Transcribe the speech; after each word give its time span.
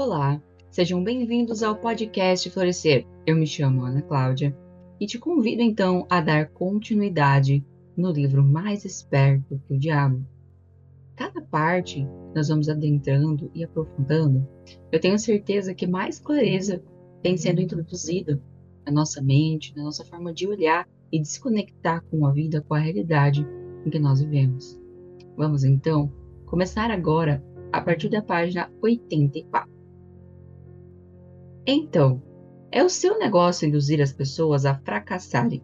Olá, 0.00 0.40
sejam 0.70 1.02
bem-vindos 1.02 1.60
ao 1.60 1.74
podcast 1.74 2.48
Florescer. 2.50 3.04
Eu 3.26 3.34
me 3.34 3.44
chamo 3.44 3.84
Ana 3.84 4.00
Cláudia 4.00 4.56
e 5.00 5.06
te 5.06 5.18
convido 5.18 5.60
então 5.60 6.06
a 6.08 6.20
dar 6.20 6.50
continuidade 6.50 7.66
no 7.96 8.12
livro 8.12 8.44
Mais 8.44 8.84
Esperto 8.84 9.60
que 9.66 9.74
o 9.74 9.76
Diabo. 9.76 10.24
Cada 11.16 11.42
parte 11.42 12.06
nós 12.32 12.46
vamos 12.46 12.68
adentrando 12.68 13.50
e 13.52 13.64
aprofundando. 13.64 14.46
Eu 14.92 15.00
tenho 15.00 15.18
certeza 15.18 15.74
que 15.74 15.84
mais 15.84 16.20
clareza 16.20 16.80
tem 17.20 17.36
sendo 17.36 17.60
introduzida 17.60 18.40
na 18.86 18.92
nossa 18.92 19.20
mente, 19.20 19.76
na 19.76 19.82
nossa 19.82 20.04
forma 20.04 20.32
de 20.32 20.46
olhar 20.46 20.88
e 21.10 21.20
de 21.20 21.26
se 21.26 21.40
conectar 21.40 22.02
com 22.02 22.24
a 22.24 22.30
vida, 22.30 22.60
com 22.62 22.74
a 22.74 22.78
realidade 22.78 23.44
em 23.84 23.90
que 23.90 23.98
nós 23.98 24.20
vivemos. 24.20 24.80
Vamos 25.36 25.64
então 25.64 26.08
começar 26.46 26.88
agora 26.88 27.44
a 27.72 27.80
partir 27.80 28.08
da 28.08 28.22
página 28.22 28.70
84. 28.80 29.77
Então, 31.70 32.22
é 32.72 32.82
o 32.82 32.88
seu 32.88 33.18
negócio 33.18 33.68
induzir 33.68 34.00
as 34.00 34.10
pessoas 34.10 34.64
a 34.64 34.74
fracassarem 34.74 35.62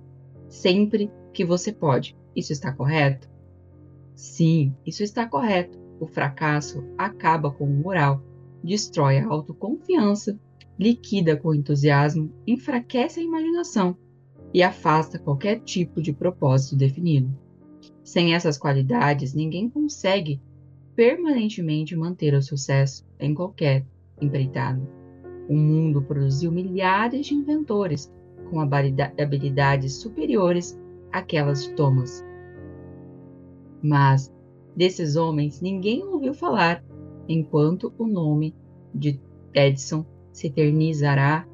sempre 0.51 1.11
que 1.33 1.47
você 1.47 1.73
pode. 1.73 2.15
Isso 2.37 2.53
está 2.53 2.71
correto? 2.71 3.27
Sim, 4.15 4.75
isso 4.85 5.03
está 5.03 5.27
correto. 5.27 5.79
O 5.99 6.07
fracasso 6.07 6.85
acaba 6.99 7.51
com 7.51 7.65
o 7.65 7.83
moral, 7.83 8.23
destrói 8.63 9.17
a 9.17 9.27
autoconfiança, 9.27 10.39
liquida 10.79 11.39
com 11.39 11.55
entusiasmo, 11.55 12.31
enfraquece 12.47 13.21
a 13.21 13.23
imaginação 13.23 13.97
e 14.53 14.63
afasta 14.63 15.19
qualquer 15.19 15.61
tipo 15.61 16.03
de 16.03 16.13
propósito 16.13 16.77
definido. 16.77 17.35
Sem 18.03 18.35
essas 18.35 18.59
qualidades, 18.59 19.33
ninguém 19.33 19.71
consegue 19.71 20.39
permanentemente 20.95 21.97
manter 21.97 22.35
o 22.35 22.43
sucesso 22.43 23.07
em 23.19 23.33
qualquer 23.33 23.87
empreitada. 24.21 24.83
O 25.49 25.55
mundo 25.55 26.03
produziu 26.03 26.51
milhares 26.51 27.27
de 27.27 27.35
inventores 27.35 28.13
com 28.51 28.61
habilidades 28.61 29.95
superiores 29.95 30.79
àquelas 31.13 31.65
de 31.65 31.75
Thomas. 31.75 32.25
Mas 33.83 34.33
desses 34.75 35.17
homens 35.17 35.61
ninguém 35.61 36.03
ouviu 36.05 36.35
falar, 36.35 36.85
enquanto 37.29 37.93
o 37.99 38.07
nome 38.07 38.55
de 38.95 39.21
Edison 39.53 40.05
se 40.33 40.47
eternizará. 40.47 41.47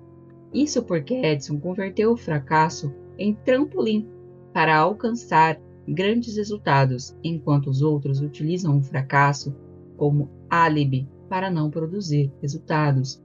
Isso 0.53 0.83
porque 0.83 1.15
Edison 1.15 1.59
converteu 1.59 2.13
o 2.13 2.17
fracasso 2.17 2.93
em 3.19 3.35
trampolim 3.35 4.09
para 4.53 4.77
alcançar 4.77 5.61
grandes 5.87 6.37
resultados, 6.37 7.17
enquanto 7.23 7.69
os 7.69 7.83
outros 7.83 8.21
utilizam 8.21 8.79
o 8.79 8.83
fracasso 8.83 9.55
como 9.97 10.31
álibi 10.49 11.09
para 11.29 11.51
não 11.51 11.71
produzir 11.71 12.33
resultados. 12.41 13.23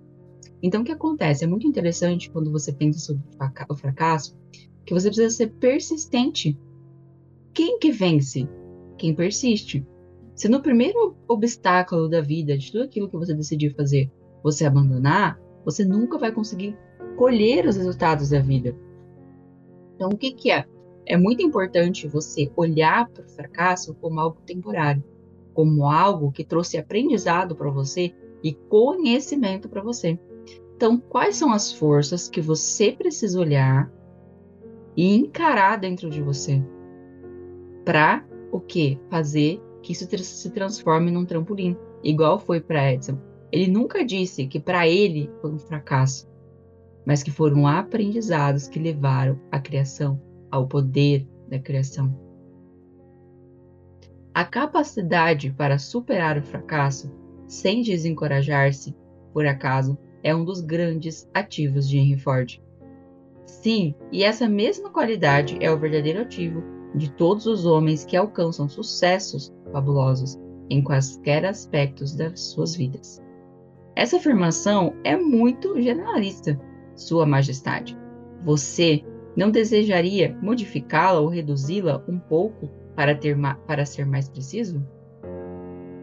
Então, 0.62 0.82
o 0.82 0.84
que 0.84 0.92
acontece? 0.92 1.44
É 1.44 1.48
muito 1.48 1.68
interessante 1.68 2.30
quando 2.30 2.52
você 2.52 2.74
pensa 2.74 3.00
sobre 3.00 3.24
o 3.70 3.76
fracasso, 3.76 4.36
que 4.86 4.94
você 4.94 5.08
precisa 5.08 5.30
ser 5.30 5.52
persistente. 5.54 6.58
Quem 7.54 7.80
que 7.80 7.92
vence? 7.92 8.48
Quem 8.98 9.14
persiste. 9.14 9.86
Se 10.36 10.50
no 10.50 10.62
primeiro 10.62 11.16
obstáculo 11.28 12.10
da 12.10 12.22
vida, 12.22 12.58
de 12.58 12.72
tudo 12.72 12.84
aquilo 12.84 13.10
que 13.10 13.18
você 13.18 13.34
decidiu 13.34 13.74
fazer, 13.74 14.12
você 14.44 14.66
abandonar, 14.66 15.40
você 15.64 15.86
nunca 15.86 16.18
vai 16.18 16.32
conseguir 16.32 16.78
colher 17.16 17.66
os 17.66 17.78
resultados 17.78 18.30
da 18.30 18.40
vida. 18.40 18.76
Então, 19.96 20.10
o 20.10 20.18
que, 20.18 20.32
que 20.32 20.52
é? 20.52 20.66
É 21.06 21.16
muito 21.16 21.42
importante 21.42 22.08
você 22.08 22.52
olhar 22.56 23.08
para 23.10 23.24
o 23.24 23.30
fracasso 23.30 23.94
como 23.96 24.20
algo 24.20 24.42
temporário, 24.46 25.04
como 25.54 25.86
algo 25.86 26.32
que 26.32 26.44
trouxe 26.44 26.78
aprendizado 26.78 27.56
para 27.56 27.70
você 27.70 28.14
e 28.44 28.54
conhecimento 28.54 29.70
para 29.70 29.82
você. 29.82 30.20
Então, 30.76 30.98
quais 30.98 31.38
são 31.38 31.54
as 31.54 31.72
forças 31.72 32.28
que 32.28 32.42
você 32.42 32.92
precisa 32.92 33.40
olhar 33.40 33.90
e 34.96 35.16
encarar 35.16 35.78
dentro 35.78 36.10
de 36.10 36.22
você 36.22 36.62
para 37.86 38.26
o 38.52 38.60
que 38.60 39.00
fazer 39.10 39.62
que 39.82 39.94
isso 39.94 40.08
se 40.24 40.50
transforme 40.50 41.12
num 41.12 41.26
trampolim, 41.26 41.78
igual 42.04 42.40
foi 42.40 42.60
para 42.60 42.92
Edson. 42.92 43.18
Ele 43.52 43.68
nunca 43.68 44.04
disse 44.04 44.48
que 44.48 44.60
para 44.60 44.88
ele 44.88 45.32
foi 45.40 45.54
um 45.54 45.60
fracasso, 45.60 46.28
mas 47.06 47.22
que 47.22 47.32
foram 47.32 47.68
aprendizados 47.68 48.68
que 48.68 48.80
levaram 48.80 49.40
à 49.52 49.60
criação, 49.60 50.20
ao 50.50 50.68
poder 50.68 51.28
da 51.48 51.60
criação. 51.60 52.20
A 54.34 54.44
capacidade 54.44 55.52
para 55.52 55.78
superar 55.78 56.38
o 56.38 56.44
fracasso 56.44 57.10
sem 57.48 57.82
desencorajar-se, 57.84 58.96
por 59.32 59.46
acaso, 59.46 59.98
é 60.26 60.36
um 60.36 60.44
dos 60.44 60.60
grandes 60.60 61.30
ativos 61.36 61.88
de 61.88 62.00
Henry 62.00 62.18
Ford. 62.18 62.60
Sim, 63.46 63.94
e 64.12 64.24
essa 64.24 64.50
mesma 64.50 64.90
qualidade 64.90 65.56
é 65.62 65.72
o 65.72 65.78
verdadeiro 65.78 66.20
ativo 66.20 66.64
de 66.96 67.12
todos 67.12 67.46
os 67.46 67.64
homens 67.64 68.04
que 68.04 68.18
alcançam 68.18 68.68
sucessos 68.68 69.54
fabulosos 69.72 70.36
em 70.68 70.82
quaisquer 70.82 71.46
aspectos 71.46 72.16
das 72.16 72.40
suas 72.40 72.76
vidas. 72.76 73.22
Essa 73.96 74.18
afirmação 74.18 74.96
é 75.04 75.16
muito 75.16 75.80
generalista, 75.80 76.60
Sua 76.96 77.24
Majestade. 77.28 77.96
Você 78.44 79.06
não 79.38 79.52
desejaria 79.52 80.36
modificá-la 80.42 81.20
ou 81.20 81.28
reduzi-la 81.28 82.04
um 82.08 82.18
pouco 82.18 82.68
para, 82.96 83.14
ter 83.14 83.38
para 83.68 83.86
ser 83.86 84.08
mais 84.08 84.28
preciso? 84.28 84.84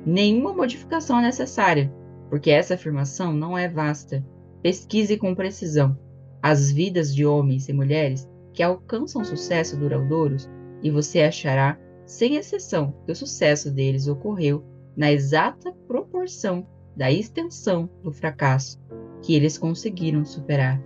Nenhuma 0.07 0.55
modificação 0.55 1.19
é 1.19 1.23
necessária, 1.23 1.93
porque 2.33 2.51
essa 2.51 2.73
afirmação 2.73 3.35
não 3.35 3.59
é 3.59 3.69
vasta. 3.69 4.25
Pesquise 4.63 5.19
com 5.19 5.35
precisão 5.35 5.99
as 6.43 6.73
vidas 6.73 7.15
de 7.15 7.27
homens 7.27 7.69
e 7.69 7.75
mulheres 7.75 8.27
que 8.55 8.63
alcançam 8.63 9.23
sucesso 9.23 9.77
duradouros 9.77 10.49
e 10.83 10.91
você 10.91 11.21
achará, 11.21 11.79
sem 12.07 12.37
exceção, 12.37 12.95
que 13.05 13.13
o 13.13 13.15
sucesso 13.15 13.71
deles 13.71 14.09
ocorreu 14.09 14.65
na 14.97 15.13
exata 15.13 15.75
proporção 15.87 16.67
da 16.97 17.13
extensão 17.13 17.91
do 18.03 18.11
fracasso 18.11 18.81
que 19.21 19.35
eles 19.35 19.59
conseguiram 19.59 20.25
superar. 20.25 20.83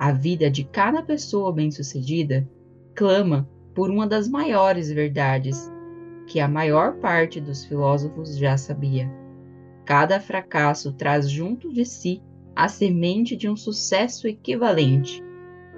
A 0.00 0.10
vida 0.10 0.50
de 0.50 0.64
cada 0.64 1.00
pessoa 1.00 1.52
bem-sucedida 1.52 2.44
clama 2.92 3.48
por 3.72 3.88
uma 3.88 4.04
das 4.04 4.26
maiores 4.26 4.90
verdades 4.90 5.70
que 6.26 6.40
a 6.40 6.48
maior 6.48 6.96
parte 6.96 7.40
dos 7.40 7.64
filósofos 7.64 8.36
já 8.36 8.56
sabia. 8.56 9.21
Cada 9.84 10.20
fracasso 10.20 10.92
traz 10.92 11.28
junto 11.28 11.72
de 11.72 11.84
si 11.84 12.22
a 12.54 12.68
semente 12.68 13.36
de 13.36 13.48
um 13.48 13.56
sucesso 13.56 14.28
equivalente, 14.28 15.22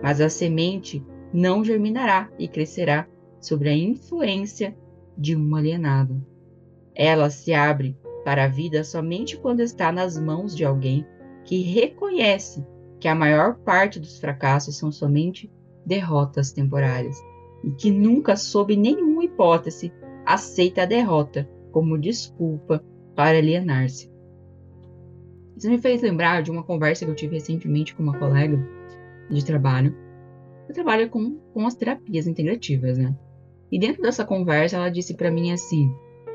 mas 0.02 0.20
a 0.20 0.28
semente 0.28 1.04
não 1.32 1.64
germinará 1.64 2.30
e 2.38 2.46
crescerá 2.46 3.08
sobre 3.40 3.68
a 3.68 3.76
influência 3.76 4.76
de 5.16 5.36
um 5.36 5.54
alienado. 5.54 6.24
Ela 6.94 7.30
se 7.30 7.52
abre 7.52 7.96
para 8.24 8.44
a 8.44 8.48
vida 8.48 8.84
somente 8.84 9.36
quando 9.36 9.60
está 9.60 9.92
nas 9.92 10.18
mãos 10.18 10.56
de 10.56 10.64
alguém 10.64 11.06
que 11.44 11.62
reconhece 11.62 12.64
que 12.98 13.08
a 13.08 13.14
maior 13.14 13.56
parte 13.56 14.00
dos 14.00 14.18
fracassos 14.18 14.76
são 14.76 14.90
somente 14.90 15.50
derrotas 15.84 16.52
temporárias 16.52 17.16
e 17.62 17.70
que 17.70 17.90
nunca, 17.90 18.36
sob 18.36 18.76
nenhuma 18.76 19.24
hipótese, 19.24 19.92
aceita 20.24 20.82
a 20.82 20.86
derrota 20.86 21.48
como 21.70 21.98
desculpa 21.98 22.82
para 23.14 23.38
alienar-se. 23.38 24.10
Isso 25.56 25.70
me 25.70 25.78
fez 25.78 26.02
lembrar 26.02 26.42
de 26.42 26.50
uma 26.50 26.62
conversa 26.62 27.04
que 27.04 27.10
eu 27.10 27.14
tive 27.14 27.36
recentemente 27.36 27.94
com 27.94 28.02
uma 28.02 28.18
colega 28.18 28.58
de 29.30 29.44
trabalho. 29.44 29.96
Eu 30.68 30.74
trabalho 30.74 31.08
com, 31.08 31.38
com 31.52 31.66
as 31.66 31.74
terapias 31.74 32.26
integrativas, 32.26 32.98
né? 32.98 33.16
E 33.70 33.78
dentro 33.78 34.02
dessa 34.02 34.24
conversa, 34.24 34.76
ela 34.76 34.88
disse 34.88 35.14
para 35.14 35.30
mim 35.30 35.52
assim: 35.52 35.92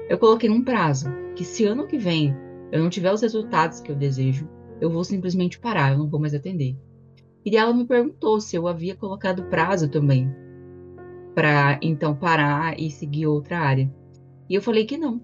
eu 0.09 0.17
coloquei 0.17 0.49
um 0.49 0.63
prazo, 0.63 1.07
que 1.35 1.43
se 1.43 1.65
ano 1.65 1.85
que 1.85 1.97
vem 1.97 2.35
eu 2.71 2.81
não 2.81 2.89
tiver 2.89 3.11
os 3.11 3.21
resultados 3.21 3.79
que 3.79 3.91
eu 3.91 3.95
desejo, 3.95 4.47
eu 4.79 4.89
vou 4.89 5.03
simplesmente 5.03 5.59
parar, 5.59 5.91
eu 5.91 5.97
não 5.97 6.07
vou 6.07 6.19
mais 6.19 6.33
atender. 6.33 6.75
E 7.45 7.55
ela 7.55 7.73
me 7.73 7.85
perguntou 7.85 8.39
se 8.39 8.55
eu 8.55 8.67
havia 8.67 8.95
colocado 8.95 9.45
prazo 9.45 9.89
também, 9.89 10.33
para 11.33 11.79
então 11.81 12.15
parar 12.15 12.79
e 12.79 12.91
seguir 12.91 13.27
outra 13.27 13.59
área. 13.59 13.91
E 14.49 14.55
eu 14.55 14.61
falei 14.61 14.85
que 14.85 14.97
não, 14.97 15.21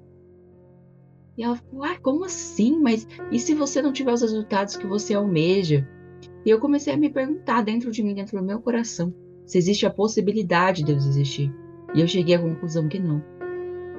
e 1.37 1.43
ela 1.43 1.55
ficou, 1.55 1.83
ah, 1.83 1.97
como 2.01 2.25
assim? 2.25 2.79
Mas 2.79 3.07
e 3.31 3.39
se 3.39 3.53
você 3.53 3.81
não 3.81 3.91
tiver 3.91 4.13
os 4.13 4.21
resultados 4.21 4.77
que 4.77 4.87
você 4.87 5.13
almeja? 5.13 5.87
E 6.45 6.49
eu 6.49 6.59
comecei 6.59 6.93
a 6.93 6.97
me 6.97 7.09
perguntar 7.09 7.63
dentro 7.63 7.91
de 7.91 8.03
mim, 8.03 8.13
dentro 8.13 8.37
do 8.37 8.45
meu 8.45 8.59
coração, 8.61 9.13
se 9.45 9.57
existe 9.57 9.85
a 9.85 9.89
possibilidade 9.89 10.83
de 10.83 10.91
eu 10.91 10.97
desistir. 10.97 11.53
E 11.93 12.01
eu 12.01 12.07
cheguei 12.07 12.35
à 12.35 12.39
conclusão 12.39 12.87
que 12.87 12.99
não. 12.99 13.23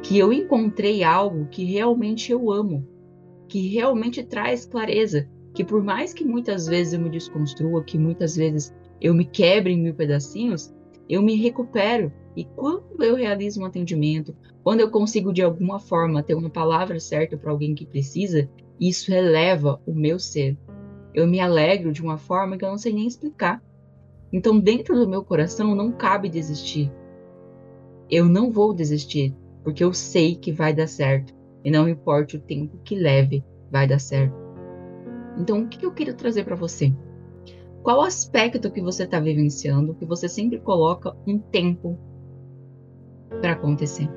Que 0.02 0.18
eu 0.18 0.32
encontrei 0.32 1.02
algo 1.02 1.46
que 1.50 1.64
realmente 1.64 2.30
eu 2.30 2.50
amo, 2.50 2.86
que 3.48 3.68
realmente 3.68 4.22
traz 4.22 4.64
clareza, 4.64 5.28
que 5.54 5.64
por 5.64 5.82
mais 5.82 6.12
que 6.12 6.24
muitas 6.24 6.66
vezes 6.66 6.92
eu 6.92 7.00
me 7.00 7.10
desconstrua, 7.10 7.82
que 7.82 7.98
muitas 7.98 8.36
vezes 8.36 8.74
eu 9.00 9.14
me 9.14 9.24
quebre 9.24 9.72
em 9.72 9.82
mil 9.82 9.94
pedacinhos, 9.94 10.74
eu 11.08 11.22
me 11.22 11.36
recupero. 11.36 12.12
E 12.36 12.44
quando 12.44 13.02
eu 13.02 13.14
realizo 13.14 13.60
um 13.60 13.64
atendimento, 13.64 14.36
quando 14.62 14.80
eu 14.80 14.90
consigo 14.90 15.32
de 15.32 15.42
alguma 15.42 15.78
forma 15.78 16.22
ter 16.22 16.34
uma 16.34 16.50
palavra 16.50 17.00
certa 17.00 17.36
para 17.36 17.50
alguém 17.50 17.74
que 17.74 17.86
precisa, 17.86 18.48
Isso 18.78 19.12
eleva 19.12 19.80
o 19.86 19.94
meu 19.94 20.18
ser. 20.18 20.56
Eu 21.14 21.26
me 21.26 21.40
alegro 21.40 21.92
de 21.92 22.02
uma 22.02 22.18
forma 22.18 22.58
que 22.58 22.64
eu 22.64 22.68
não 22.68 22.76
sei 22.76 22.92
nem 22.92 23.06
explicar. 23.06 23.62
Então, 24.30 24.60
dentro 24.60 24.94
do 24.94 25.08
meu 25.08 25.24
coração 25.24 25.74
não 25.74 25.90
cabe 25.90 26.28
desistir. 26.28 26.92
Eu 28.10 28.26
não 28.26 28.50
vou 28.50 28.74
desistir, 28.74 29.34
porque 29.64 29.82
eu 29.82 29.94
sei 29.94 30.36
que 30.36 30.52
vai 30.52 30.74
dar 30.74 30.86
certo. 30.86 31.34
E 31.64 31.70
não 31.70 31.88
importa 31.88 32.36
o 32.36 32.40
tempo 32.40 32.78
que 32.84 32.94
leve, 32.94 33.42
vai 33.70 33.86
dar 33.86 33.98
certo. 33.98 34.36
Então, 35.38 35.62
o 35.62 35.68
que 35.68 35.84
eu 35.84 35.92
queria 35.92 36.14
trazer 36.14 36.44
para 36.44 36.54
você? 36.54 36.92
Qual 37.86 38.02
aspecto 38.02 38.68
que 38.68 38.80
você 38.80 39.04
está 39.04 39.20
vivenciando 39.20 39.94
que 39.94 40.04
você 40.04 40.28
sempre 40.28 40.58
coloca 40.58 41.16
um 41.24 41.38
tempo 41.38 41.96
para 43.40 43.52
acontecer? 43.52 44.10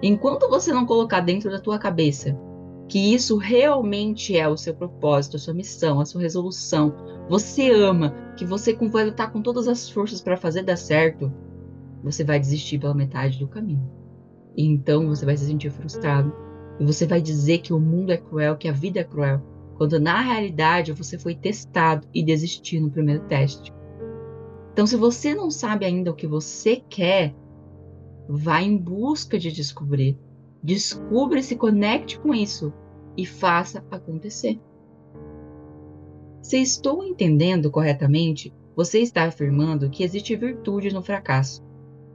Enquanto 0.00 0.48
você 0.48 0.72
não 0.72 0.86
colocar 0.86 1.18
dentro 1.18 1.50
da 1.50 1.58
tua 1.58 1.80
cabeça 1.80 2.38
que 2.88 3.12
isso 3.12 3.38
realmente 3.38 4.36
é 4.36 4.46
o 4.46 4.56
seu 4.56 4.72
propósito, 4.72 5.34
a 5.34 5.40
sua 5.40 5.52
missão, 5.52 5.98
a 5.98 6.04
sua 6.04 6.20
resolução, 6.20 6.94
você 7.28 7.72
ama, 7.72 8.14
que 8.36 8.44
você 8.44 8.72
vai 8.72 9.06
lutar 9.06 9.32
com 9.32 9.42
todas 9.42 9.66
as 9.66 9.90
forças 9.90 10.20
para 10.22 10.36
fazer 10.36 10.62
dar 10.62 10.76
certo, 10.76 11.32
você 12.04 12.22
vai 12.22 12.38
desistir 12.38 12.78
pela 12.78 12.94
metade 12.94 13.40
do 13.40 13.48
caminho. 13.48 13.90
E 14.56 14.64
então 14.64 15.08
você 15.08 15.26
vai 15.26 15.36
se 15.36 15.44
sentir 15.44 15.70
frustrado. 15.70 16.32
E 16.78 16.84
você 16.84 17.04
vai 17.04 17.20
dizer 17.20 17.58
que 17.58 17.72
o 17.72 17.80
mundo 17.80 18.12
é 18.12 18.16
cruel, 18.16 18.56
que 18.56 18.68
a 18.68 18.72
vida 18.72 19.00
é 19.00 19.04
cruel, 19.04 19.42
quando 19.78 20.00
na 20.00 20.20
realidade 20.20 20.92
você 20.92 21.16
foi 21.16 21.36
testado 21.36 22.06
e 22.12 22.22
desistiu 22.22 22.82
no 22.82 22.90
primeiro 22.90 23.24
teste. 23.26 23.72
Então, 24.72 24.84
se 24.84 24.96
você 24.96 25.34
não 25.34 25.50
sabe 25.50 25.86
ainda 25.86 26.10
o 26.10 26.14
que 26.14 26.26
você 26.26 26.82
quer, 26.88 27.32
vá 28.28 28.60
em 28.60 28.76
busca 28.76 29.38
de 29.38 29.52
descobrir. 29.52 30.18
Descubra 30.60 31.38
e 31.38 31.42
se 31.44 31.54
conecte 31.54 32.18
com 32.18 32.34
isso 32.34 32.72
e 33.16 33.24
faça 33.24 33.84
acontecer. 33.88 34.60
Se 36.42 36.60
estou 36.60 37.04
entendendo 37.04 37.70
corretamente, 37.70 38.52
você 38.74 39.00
está 39.00 39.24
afirmando 39.24 39.90
que 39.90 40.02
existe 40.02 40.34
virtude 40.34 40.92
no 40.92 41.02
fracasso. 41.02 41.62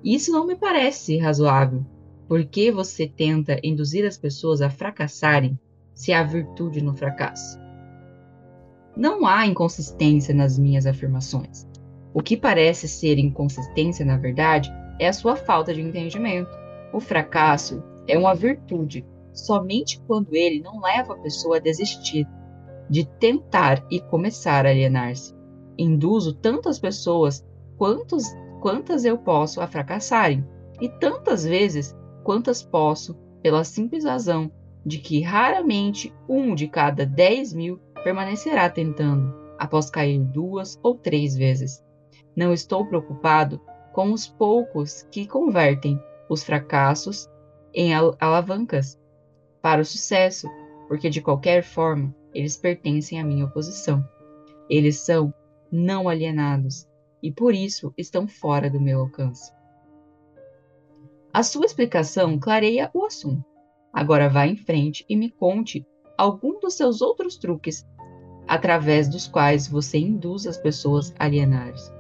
Isso 0.04 0.33
não 0.33 0.45
me 0.45 0.56
parece 0.56 1.18
razoável. 1.18 1.86
Por 2.27 2.44
que 2.45 2.71
você 2.71 3.07
tenta 3.07 3.60
induzir 3.63 4.06
as 4.06 4.18
pessoas 4.18 4.62
a 4.62 4.69
fracassarem 4.69 5.57
se 5.94 6.12
há 6.13 6.24
virtude 6.24 6.81
no 6.81 6.95
fracasso? 6.95 7.60
Não 8.95 9.25
há 9.25 9.45
inconsistência 9.45 10.34
nas 10.34 10.57
minhas 10.57 10.86
afirmações. 10.86 11.68
O 12.13 12.22
que 12.22 12.38
parece 12.38 12.88
ser 12.88 13.18
inconsistência, 13.18 14.06
na 14.06 14.18
verdade, 14.18 14.72
é 15.00 15.07
a 15.07 15.13
sua 15.13 15.36
falta 15.36 15.74
de 15.74 15.81
entendimento. 15.81 16.51
O 16.94 17.00
fracasso 17.00 17.84
é 18.07 18.18
uma 18.18 18.36
virtude 18.36 19.06
somente 19.34 20.00
quando 20.06 20.36
ele 20.36 20.62
não 20.62 20.80
leva 20.80 21.13
a 21.13 21.19
pessoa 21.19 21.57
a 21.57 21.60
desistir 21.60 22.28
de 22.89 23.06
tentar 23.06 23.84
e 23.89 24.00
começar 24.00 24.66
a 24.66 24.69
alienar-se. 24.69 25.34
Induzo 25.78 26.36
tantas 26.36 26.80
pessoas 26.80 27.44
quantos, 27.78 28.25
quantas 28.62 29.04
eu 29.04 29.18
posso 29.18 29.60
a 29.60 29.68
fracassarem, 29.68 30.46
e 30.80 30.88
tantas 30.88 31.44
vezes 31.44 31.96
quantas 32.24 32.62
posso, 32.62 33.16
pela 33.42 33.63
simples 33.63 34.06
razão 34.06 34.51
de 34.86 34.98
que 34.98 35.22
raramente 35.22 36.14
um 36.28 36.54
de 36.54 36.68
cada 36.68 37.06
dez 37.06 37.54
mil 37.54 37.80
permanecerá 38.04 38.70
tentando, 38.70 39.34
após 39.58 39.90
cair 39.90 40.20
duas 40.20 40.80
ou 40.84 40.96
três 40.96 41.36
vezes. 41.36 41.84
Não 42.36 42.52
estou 42.52 42.86
preocupado 42.86 43.62
com 43.94 44.12
os 44.12 44.28
poucos 44.28 45.04
que 45.12 45.28
convertem 45.28 46.00
os 46.30 46.44
fracassos 46.44 47.30
em 47.74 47.94
alavancas 47.94 49.00
para 49.62 49.82
o 49.82 49.86
sucesso, 49.86 50.50
porque 50.88 51.10
de 51.10 51.22
qualquer 51.22 51.64
forma 51.64 52.14
eles 52.34 52.58
pertencem 52.58 53.20
à 53.20 53.24
minha 53.24 53.46
oposição. 53.46 54.04
Eles 54.70 54.98
são 55.00 55.34
não 55.72 56.10
alienados 56.10 56.88
e 57.22 57.32
por 57.32 57.54
isso 57.54 57.94
estão 57.98 58.28
fora 58.28 58.70
do 58.70 58.82
meu 58.82 59.00
alcance. 59.00 59.52
A 61.32 61.42
sua 61.42 61.66
explicação 61.66 62.38
clareia 62.38 62.92
o 62.94 63.06
assunto. 63.06 63.53
Agora 63.94 64.28
vá 64.28 64.48
em 64.48 64.56
frente 64.56 65.06
e 65.07 65.16
me 65.16 65.30
conte 65.30 65.86
algum 66.18 66.60
dos 66.60 66.74
seus 66.74 67.00
outros 67.00 67.38
truques 67.38 67.88
através 68.48 69.07
dos 69.07 69.28
quais 69.28 69.68
você 69.68 70.00
induz 70.00 70.48
as 70.48 70.57
pessoas 70.57 71.13
a 71.19 71.25
alienar-se. 71.25 71.92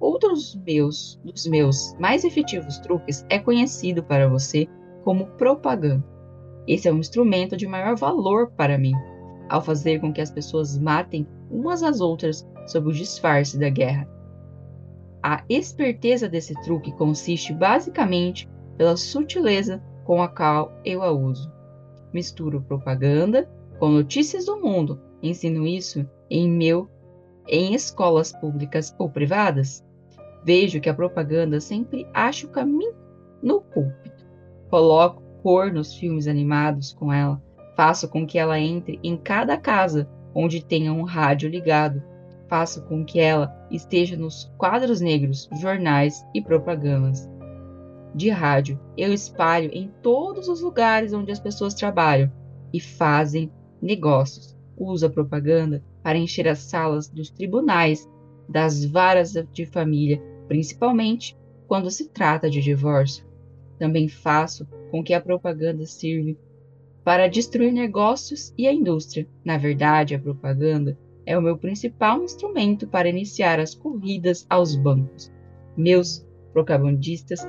Outros 0.00 0.54
meus, 0.66 1.20
dos 1.22 1.46
meus 1.46 1.94
mais 1.98 2.24
efetivos 2.24 2.78
truques 2.78 3.26
é 3.28 3.38
conhecido 3.38 4.02
para 4.02 4.28
você 4.28 4.66
como 5.04 5.26
propaganda. 5.36 6.04
Esse 6.66 6.88
é 6.88 6.92
um 6.92 6.98
instrumento 6.98 7.56
de 7.56 7.66
maior 7.66 7.96
valor 7.96 8.50
para 8.52 8.78
mim, 8.78 8.94
ao 9.48 9.62
fazer 9.62 10.00
com 10.00 10.12
que 10.12 10.20
as 10.20 10.30
pessoas 10.30 10.78
matem 10.78 11.26
umas 11.50 11.82
às 11.82 12.00
outras 12.00 12.46
sob 12.66 12.88
o 12.88 12.92
disfarce 12.92 13.58
da 13.58 13.68
guerra. 13.68 14.08
A 15.22 15.42
esperteza 15.48 16.28
desse 16.28 16.54
truque 16.62 16.92
consiste 16.92 17.52
basicamente 17.52 18.48
pela 18.76 18.96
sutileza 18.96 19.82
com 20.08 20.22
a 20.22 20.28
qual 20.28 20.72
eu 20.86 21.02
a 21.02 21.12
uso. 21.12 21.52
Misturo 22.14 22.62
propaganda 22.62 23.46
com 23.78 23.90
notícias 23.90 24.46
do 24.46 24.58
mundo. 24.58 24.98
Ensino 25.22 25.66
isso 25.66 26.08
em 26.30 26.50
meu 26.50 26.88
em 27.46 27.74
escolas 27.74 28.32
públicas 28.32 28.96
ou 28.98 29.10
privadas. 29.10 29.84
Vejo 30.42 30.80
que 30.80 30.88
a 30.88 30.94
propaganda 30.94 31.60
sempre 31.60 32.08
acha 32.14 32.46
o 32.46 32.50
caminho 32.50 32.94
no 33.42 33.60
púlpito. 33.60 34.26
Coloco 34.70 35.22
cor 35.42 35.70
nos 35.70 35.94
filmes 35.94 36.26
animados 36.26 36.94
com 36.94 37.12
ela. 37.12 37.38
Faço 37.76 38.08
com 38.08 38.26
que 38.26 38.38
ela 38.38 38.58
entre 38.58 38.98
em 39.04 39.14
cada 39.14 39.58
casa 39.58 40.08
onde 40.34 40.64
tenha 40.64 40.90
um 40.90 41.02
rádio 41.02 41.50
ligado. 41.50 42.02
Faço 42.48 42.82
com 42.86 43.04
que 43.04 43.20
ela 43.20 43.54
esteja 43.70 44.16
nos 44.16 44.50
quadros 44.56 45.02
negros, 45.02 45.50
jornais 45.60 46.24
e 46.34 46.40
propagandas. 46.40 47.28
De 48.14 48.30
rádio, 48.30 48.80
eu 48.96 49.12
espalho 49.12 49.70
em 49.72 49.90
todos 50.02 50.48
os 50.48 50.60
lugares 50.60 51.12
onde 51.12 51.30
as 51.30 51.38
pessoas 51.38 51.74
trabalham 51.74 52.32
e 52.72 52.80
fazem 52.80 53.52
negócios. 53.80 54.56
Uso 54.76 55.06
a 55.06 55.10
propaganda 55.10 55.84
para 56.02 56.18
encher 56.18 56.48
as 56.48 56.60
salas 56.60 57.08
dos 57.08 57.30
tribunais, 57.30 58.08
das 58.48 58.84
varas 58.84 59.32
de 59.52 59.66
família, 59.66 60.22
principalmente 60.46 61.36
quando 61.66 61.90
se 61.90 62.08
trata 62.08 62.48
de 62.48 62.60
divórcio. 62.60 63.26
Também 63.78 64.08
faço 64.08 64.66
com 64.90 65.02
que 65.02 65.12
a 65.12 65.20
propaganda 65.20 65.84
sirva 65.84 66.36
para 67.04 67.28
destruir 67.28 67.72
negócios 67.72 68.52
e 68.56 68.66
a 68.66 68.72
indústria. 68.72 69.28
Na 69.44 69.56
verdade, 69.56 70.14
a 70.14 70.18
propaganda 70.18 70.98
é 71.24 71.36
o 71.36 71.42
meu 71.42 71.58
principal 71.58 72.22
instrumento 72.22 72.86
para 72.86 73.08
iniciar 73.08 73.60
as 73.60 73.74
corridas 73.74 74.46
aos 74.48 74.74
bancos. 74.74 75.30
Meus 75.76 76.26
propagandistas 76.52 77.46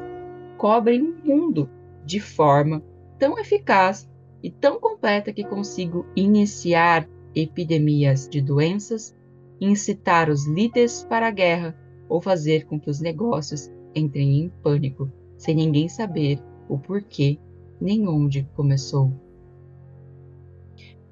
cobrem 0.59 1.01
o 1.01 1.15
mundo 1.25 1.69
de 2.05 2.19
forma 2.19 2.83
tão 3.17 3.39
eficaz 3.39 4.09
e 4.43 4.51
tão 4.51 4.77
completa 4.77 5.31
que 5.31 5.45
consigo 5.45 6.05
iniciar 6.13 7.09
epidemias 7.33 8.27
de 8.27 8.41
doenças, 8.41 9.15
incitar 9.61 10.29
os 10.29 10.45
líderes 10.45 11.01
para 11.05 11.29
a 11.29 11.31
guerra 11.31 11.77
ou 12.09 12.19
fazer 12.19 12.65
com 12.65 12.77
que 12.77 12.89
os 12.89 12.99
negócios 12.99 13.71
entrem 13.95 14.41
em 14.41 14.49
pânico, 14.61 15.09
sem 15.37 15.55
ninguém 15.55 15.87
saber 15.87 16.39
o 16.67 16.77
porquê 16.77 17.39
nem 17.79 18.05
onde 18.05 18.43
começou. 18.53 19.13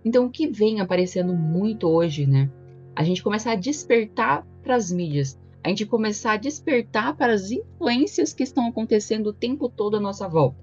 Então, 0.03 0.25
o 0.25 0.29
que 0.29 0.47
vem 0.47 0.81
aparecendo 0.81 1.33
muito 1.33 1.87
hoje, 1.87 2.25
né? 2.25 2.51
A 2.93 3.03
gente 3.03 3.23
começar 3.23 3.53
a 3.53 3.55
despertar 3.55 4.45
para 4.61 4.75
as 4.75 4.91
mídias, 4.91 5.39
a 5.67 5.69
gente 5.69 5.85
começar 5.85 6.31
a 6.31 6.37
despertar 6.37 7.17
para 7.17 7.33
as 7.33 7.51
influências 7.51 8.31
que 8.31 8.41
estão 8.41 8.69
acontecendo 8.69 9.27
o 9.27 9.33
tempo 9.33 9.67
todo 9.67 9.97
à 9.97 9.99
nossa 9.99 10.25
volta. 10.25 10.57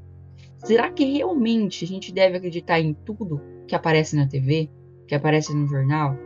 Será 0.56 0.90
que 0.90 1.04
realmente 1.04 1.84
a 1.84 1.86
gente 1.86 2.10
deve 2.10 2.38
acreditar 2.38 2.80
em 2.80 2.94
tudo 2.94 3.38
que 3.68 3.74
aparece 3.74 4.16
na 4.16 4.26
TV, 4.26 4.70
que 5.06 5.14
aparece 5.14 5.54
no 5.54 5.66
jornal? 5.66 6.16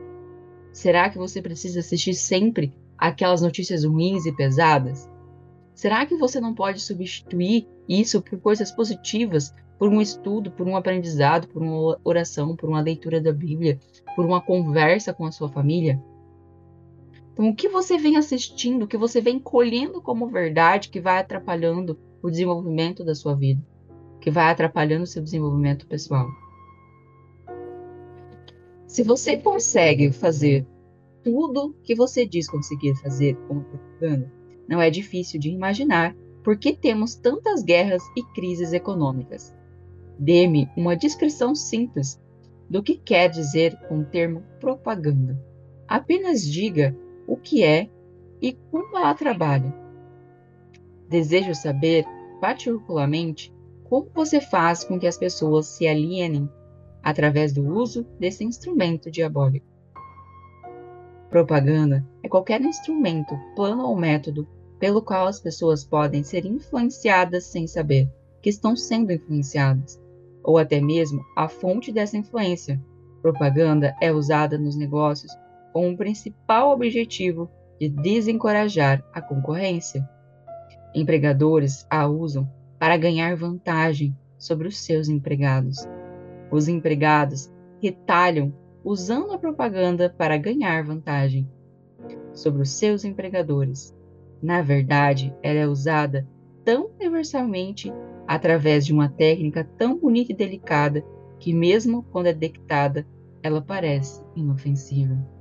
Será 0.73 1.11
que 1.11 1.19
você 1.19 1.43
precisa 1.43 1.81
assistir 1.81 2.15
sempre 2.15 2.73
aquelas 2.97 3.43
notícias 3.43 3.83
ruins 3.83 4.27
e 4.27 4.33
pesadas? 4.33 5.11
Será 5.75 6.07
que 6.07 6.17
você 6.17 6.41
não 6.41 6.55
pode 6.55 6.81
substituir 6.81 7.67
isso 7.89 8.23
por 8.23 8.39
coisas 8.39 8.71
positivas, 8.71 9.53
por 9.77 9.89
um 9.89 10.01
estudo, 10.01 10.53
por 10.53 10.69
um 10.69 10.77
aprendizado, 10.77 11.49
por 11.49 11.63
uma 11.63 11.99
oração, 12.05 12.55
por 12.55 12.69
uma 12.69 12.81
leitura 12.81 13.21
da 13.21 13.33
Bíblia, 13.33 13.81
por 14.15 14.25
uma 14.25 14.41
conversa 14.41 15.13
com 15.13 15.27
a 15.27 15.33
sua 15.33 15.49
família? 15.49 16.01
Então, 17.39 17.51
o 17.51 17.55
que 17.55 17.69
você 17.69 17.97
vem 17.97 18.17
assistindo, 18.17 18.83
o 18.83 18.89
que 18.89 18.97
você 18.97 19.21
vem 19.21 19.39
colhendo 19.39 20.03
como 20.03 20.27
verdade 20.27 20.89
que 20.89 21.01
vai 21.01 21.21
atrapalhando 21.21 21.97
o 22.21 22.29
desenvolvimento 22.29 23.05
da 23.05 23.15
sua 23.15 23.35
vida? 23.37 23.63
que 24.21 24.31
vai 24.31 24.51
atrapalhando 24.51 25.05
o 25.05 25.07
seu 25.07 25.23
desenvolvimento 25.23 25.87
pessoal. 25.87 26.29
Se 28.87 29.03
você 29.03 29.37
consegue 29.37 30.13
fazer 30.13 30.67
tudo 31.23 31.75
que 31.83 31.95
você 31.95 32.27
diz 32.27 32.49
conseguir 32.49 32.95
fazer 32.97 33.37
como 33.47 33.65
propaganda, 33.65 34.33
não 34.69 34.81
é 34.81 34.91
difícil 34.91 35.39
de 35.39 35.51
imaginar 35.51 36.17
por 36.43 36.57
que 36.57 36.73
temos 36.73 37.15
tantas 37.15 37.63
guerras 37.63 38.03
e 38.17 38.23
crises 38.35 38.73
econômicas. 38.73 39.55
Dê-me 40.19 40.69
uma 40.77 40.97
descrição 40.97 41.55
simples 41.55 42.21
do 42.69 42.83
que 42.83 42.97
quer 42.97 43.29
dizer 43.29 43.79
com 43.89 44.01
o 44.01 44.05
termo 44.05 44.43
propaganda. 44.59 45.41
Apenas 45.87 46.43
diga 46.43 46.97
o 47.29 47.37
que 47.37 47.63
é 47.63 47.91
e 48.41 48.55
como 48.71 48.97
ela 48.97 49.15
trabalha. 49.15 49.73
Desejo 51.09 51.55
saber, 51.55 52.07
particularmente, 52.41 53.55
como 53.85 54.09
você 54.15 54.41
faz 54.41 54.83
com 54.83 54.99
que 54.99 55.07
as 55.07 55.19
pessoas 55.19 55.67
se 55.67 55.87
alienem 55.87 56.51
através 57.03 57.53
do 57.53 57.67
uso 57.67 58.05
desse 58.19 58.45
instrumento 58.45 59.11
diabólico. 59.11 59.67
Propaganda 61.29 62.07
é 62.23 62.29
qualquer 62.29 62.63
instrumento, 62.63 63.39
plano 63.55 63.85
ou 63.85 63.97
método 63.97 64.49
pelo 64.79 65.03
qual 65.03 65.27
as 65.27 65.41
pessoas 65.41 65.85
podem 65.85 66.23
ser 66.23 66.47
influenciadas 66.47 67.45
sem 67.45 67.67
saber 67.67 68.09
que 68.41 68.49
estão 68.49 68.77
sendo 68.77 69.13
influenciadas, 69.13 70.01
ou 70.43 70.57
até 70.57 70.81
mesmo 70.81 71.25
a 71.37 71.49
fonte 71.49 71.93
dessa 71.93 72.17
influência. 72.17 72.81
Propaganda 73.21 73.95
é 74.01 74.13
usada 74.13 74.57
nos 74.57 74.77
negócios 74.77 75.33
com 75.79 75.93
o 75.93 75.97
principal 75.97 76.73
objetivo 76.73 77.49
de 77.79 77.89
desencorajar 77.89 79.01
a 79.15 79.23
concorrência. 79.23 80.05
Empregadores 80.93 81.87
a 81.89 82.05
usam 82.09 82.51
para 82.81 82.97
ganhar 82.97 83.37
vantagem 83.37 84.13
sobre 84.37 84.67
os 84.67 84.77
seus 84.77 85.09
empregados. 85.09 85.89
Os 86.51 86.67
empregados 86.67 87.49
retalham 87.81 88.53
usando 88.83 89.31
a 89.33 89.39
propaganda 89.39 90.11
para 90.11 90.37
ganhar 90.37 90.83
vantagem 90.83 91.49
sobre 92.33 92.63
os 92.63 92.71
seus 92.71 93.05
empregadores. 93.05 93.95
Na 94.43 94.63
verdade, 94.63 95.33
ela 95.45 95.61
é 95.61 95.69
usada 95.69 96.27
tão 96.65 96.91
universalmente 96.99 97.93
através 98.27 98.85
de 98.85 98.93
uma 98.93 99.09
técnica 99.09 99.63
tão 99.79 99.97
bonita 99.97 100.33
e 100.33 100.35
delicada 100.35 101.05
que, 101.39 101.53
mesmo 101.53 102.03
quando 102.11 102.27
é 102.27 102.33
detectada, 102.33 103.07
ela 103.45 103.63
parece 103.63 104.21
inofensiva. 104.35 105.38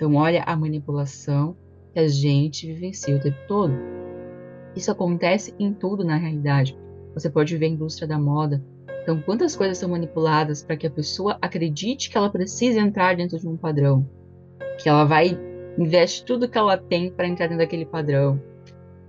Então, 0.00 0.14
olha 0.14 0.42
a 0.44 0.56
manipulação 0.56 1.54
que 1.92 2.00
a 2.00 2.08
gente 2.08 2.66
vivencia 2.66 3.14
o 3.14 3.20
tempo 3.20 3.36
todo. 3.46 3.74
Isso 4.74 4.90
acontece 4.90 5.54
em 5.58 5.74
tudo 5.74 6.02
na 6.02 6.16
realidade. 6.16 6.74
Você 7.12 7.28
pode 7.28 7.54
ver 7.58 7.66
a 7.66 7.68
indústria 7.68 8.08
da 8.08 8.18
moda. 8.18 8.64
Então, 9.02 9.20
quantas 9.20 9.54
coisas 9.54 9.76
são 9.76 9.90
manipuladas 9.90 10.62
para 10.62 10.74
que 10.74 10.86
a 10.86 10.90
pessoa 10.90 11.36
acredite 11.42 12.08
que 12.08 12.16
ela 12.16 12.30
precisa 12.30 12.80
entrar 12.80 13.14
dentro 13.14 13.38
de 13.38 13.46
um 13.46 13.58
padrão, 13.58 14.08
que 14.82 14.88
ela 14.88 15.04
vai 15.04 15.38
investe 15.76 16.24
tudo 16.24 16.48
que 16.48 16.56
ela 16.56 16.78
tem 16.78 17.12
para 17.12 17.28
entrar 17.28 17.48
dentro 17.48 17.62
daquele 17.62 17.84
padrão. 17.84 18.42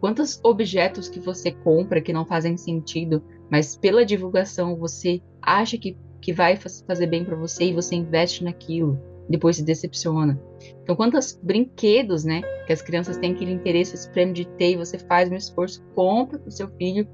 Quantos 0.01 0.41
objetos 0.43 1.07
que 1.07 1.21
você 1.21 1.51
compra 1.51 2.01
que 2.01 2.11
não 2.11 2.25
fazem 2.25 2.57
sentido, 2.57 3.23
mas 3.49 3.77
pela 3.77 4.03
divulgação 4.03 4.75
você 4.75 5.21
acha 5.41 5.77
que, 5.77 5.97
que 6.19 6.33
vai 6.33 6.57
fazer 6.57 7.07
bem 7.07 7.23
para 7.23 7.37
você 7.37 7.67
e 7.67 7.73
você 7.73 7.95
investe 7.95 8.43
naquilo, 8.43 8.99
depois 9.31 9.55
se 9.55 9.63
decepciona. 9.63 10.39
Então, 10.83 10.95
quantos 10.95 11.39
brinquedos, 11.41 12.23
né, 12.23 12.41
que 12.67 12.73
as 12.73 12.81
crianças 12.81 13.17
têm 13.17 13.33
aquele 13.33 13.51
interesse 13.51 13.97
supremo 13.97 14.33
de 14.33 14.45
ter 14.45 14.73
e 14.73 14.77
você 14.77 14.99
faz 14.99 15.29
um 15.31 15.35
esforço, 15.35 15.83
compra 15.95 16.37
para 16.37 16.49
o 16.49 16.51
seu 16.51 16.67
filho 16.77 17.07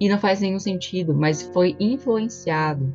e 0.00 0.08
não 0.08 0.18
faz 0.18 0.40
nenhum 0.40 0.58
sentido, 0.58 1.14
mas 1.14 1.42
foi 1.42 1.76
influenciado. 1.78 2.94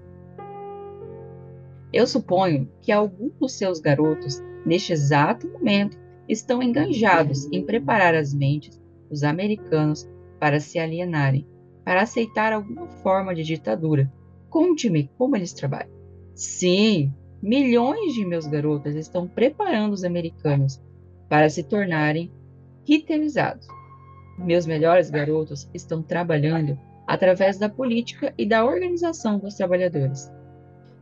Eu 1.93 2.05
suponho 2.05 2.69
que 2.81 2.91
alguns 2.91 3.33
dos 3.39 3.53
seus 3.53 3.79
garotos 3.79 4.41
neste 4.67 4.91
exato 4.91 5.47
momento, 5.47 5.97
estão 6.27 6.61
enganjados 6.61 7.49
em 7.53 7.65
preparar 7.65 8.13
as 8.13 8.33
mentes 8.33 8.79
dos 9.09 9.23
americanos 9.23 10.07
para 10.37 10.59
se 10.59 10.77
alienarem, 10.77 11.47
para 11.85 12.01
aceitar 12.01 12.51
alguma 12.51 12.87
forma 12.87 13.33
de 13.33 13.43
ditadura. 13.43 14.11
Conte-me 14.49 15.09
como 15.17 15.37
eles 15.37 15.53
trabalham. 15.53 15.89
Sim, 16.35 17.13
milhões 17.47 18.13
de 18.13 18.25
meus 18.25 18.45
garotos 18.45 18.93
estão 18.95 19.25
preparando 19.25 19.93
os 19.93 20.03
americanos 20.03 20.81
para 21.29 21.49
se 21.49 21.63
tornarem 21.63 22.29
hitlerizados. 22.85 23.65
Meus 24.37 24.65
melhores 24.65 25.09
garotos 25.09 25.69
estão 25.73 26.03
trabalhando 26.03 26.77
através 27.07 27.57
da 27.57 27.69
política 27.69 28.33
e 28.37 28.45
da 28.45 28.65
organização 28.65 29.39
dos 29.39 29.55
trabalhadores. 29.55 30.29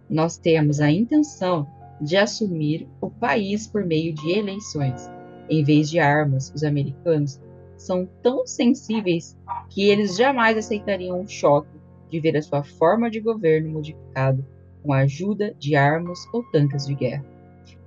Nós 0.07 0.37
temos 0.37 0.79
a 0.79 0.91
intenção 0.91 1.67
de 1.99 2.15
assumir 2.15 2.87
o 3.01 3.09
país 3.09 3.65
por 3.65 3.83
meio 3.83 4.13
de 4.13 4.29
eleições. 4.29 5.09
Em 5.49 5.63
vez 5.63 5.89
de 5.89 5.97
armas, 5.97 6.53
os 6.53 6.63
americanos 6.63 7.41
são 7.75 8.07
tão 8.21 8.45
sensíveis 8.45 9.35
que 9.67 9.89
eles 9.89 10.15
jamais 10.15 10.55
aceitariam 10.55 11.21
um 11.21 11.27
choque 11.27 11.75
de 12.07 12.19
ver 12.19 12.37
a 12.37 12.41
sua 12.43 12.61
forma 12.61 13.09
de 13.09 13.19
governo 13.19 13.71
modificado 13.71 14.45
com 14.85 14.93
a 14.93 14.99
ajuda 14.99 15.53
de 15.57 15.75
armas 15.75 16.19
ou 16.31 16.43
tanques 16.51 16.85
de 16.85 16.93
guerra. 16.93 17.25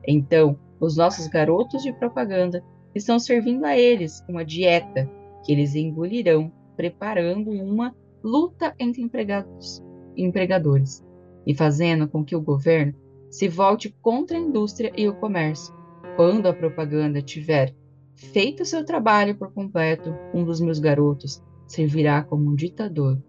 Então, 0.07 0.59
os 0.81 0.97
nossos 0.97 1.29
garotos 1.29 1.83
de 1.83 1.93
propaganda 1.93 2.63
estão 2.95 3.19
servindo 3.19 3.65
a 3.65 3.79
eles 3.79 4.25
uma 4.29 4.45
dieta 4.45 5.09
que 5.45 5.53
eles 5.53 5.75
engolirão, 5.75 6.53
preparando 6.77 7.51
uma 7.51 7.95
luta 8.23 8.75
entre 8.79 9.01
empregados 9.01 9.83
e 10.17 10.25
empregadores 10.25 11.05
e 11.47 11.55
fazendo 11.55 12.09
com 12.09 12.25
que 12.25 12.35
o 12.35 12.41
governo 12.41 12.95
se 13.31 13.49
volte 13.49 13.95
contra 14.03 14.37
a 14.37 14.41
indústria 14.41 14.93
e 14.97 15.09
o 15.09 15.15
comércio. 15.15 15.75
Quando 16.17 16.47
a 16.47 16.53
propaganda 16.53 17.23
tiver 17.23 17.75
feito 18.15 18.65
seu 18.65 18.85
trabalho 18.85 19.37
por 19.37 19.53
completo, 19.53 20.13
um 20.35 20.45
dos 20.45 20.61
meus 20.61 20.81
garotos 20.81 21.41
servirá 21.67 22.23
como 22.23 22.51
um 22.51 22.55
ditador, 22.55 23.23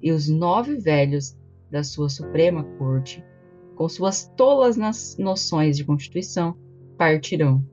e 0.00 0.12
os 0.12 0.28
nove 0.28 0.76
velhos 0.76 1.36
da 1.70 1.82
sua 1.82 2.08
Suprema 2.08 2.64
Corte, 2.78 3.24
com 3.74 3.88
suas 3.88 4.26
tolas 4.36 4.76
nas 4.76 5.16
noções 5.18 5.76
de 5.76 5.84
Constituição, 5.84 6.56
partirão. 6.96 7.64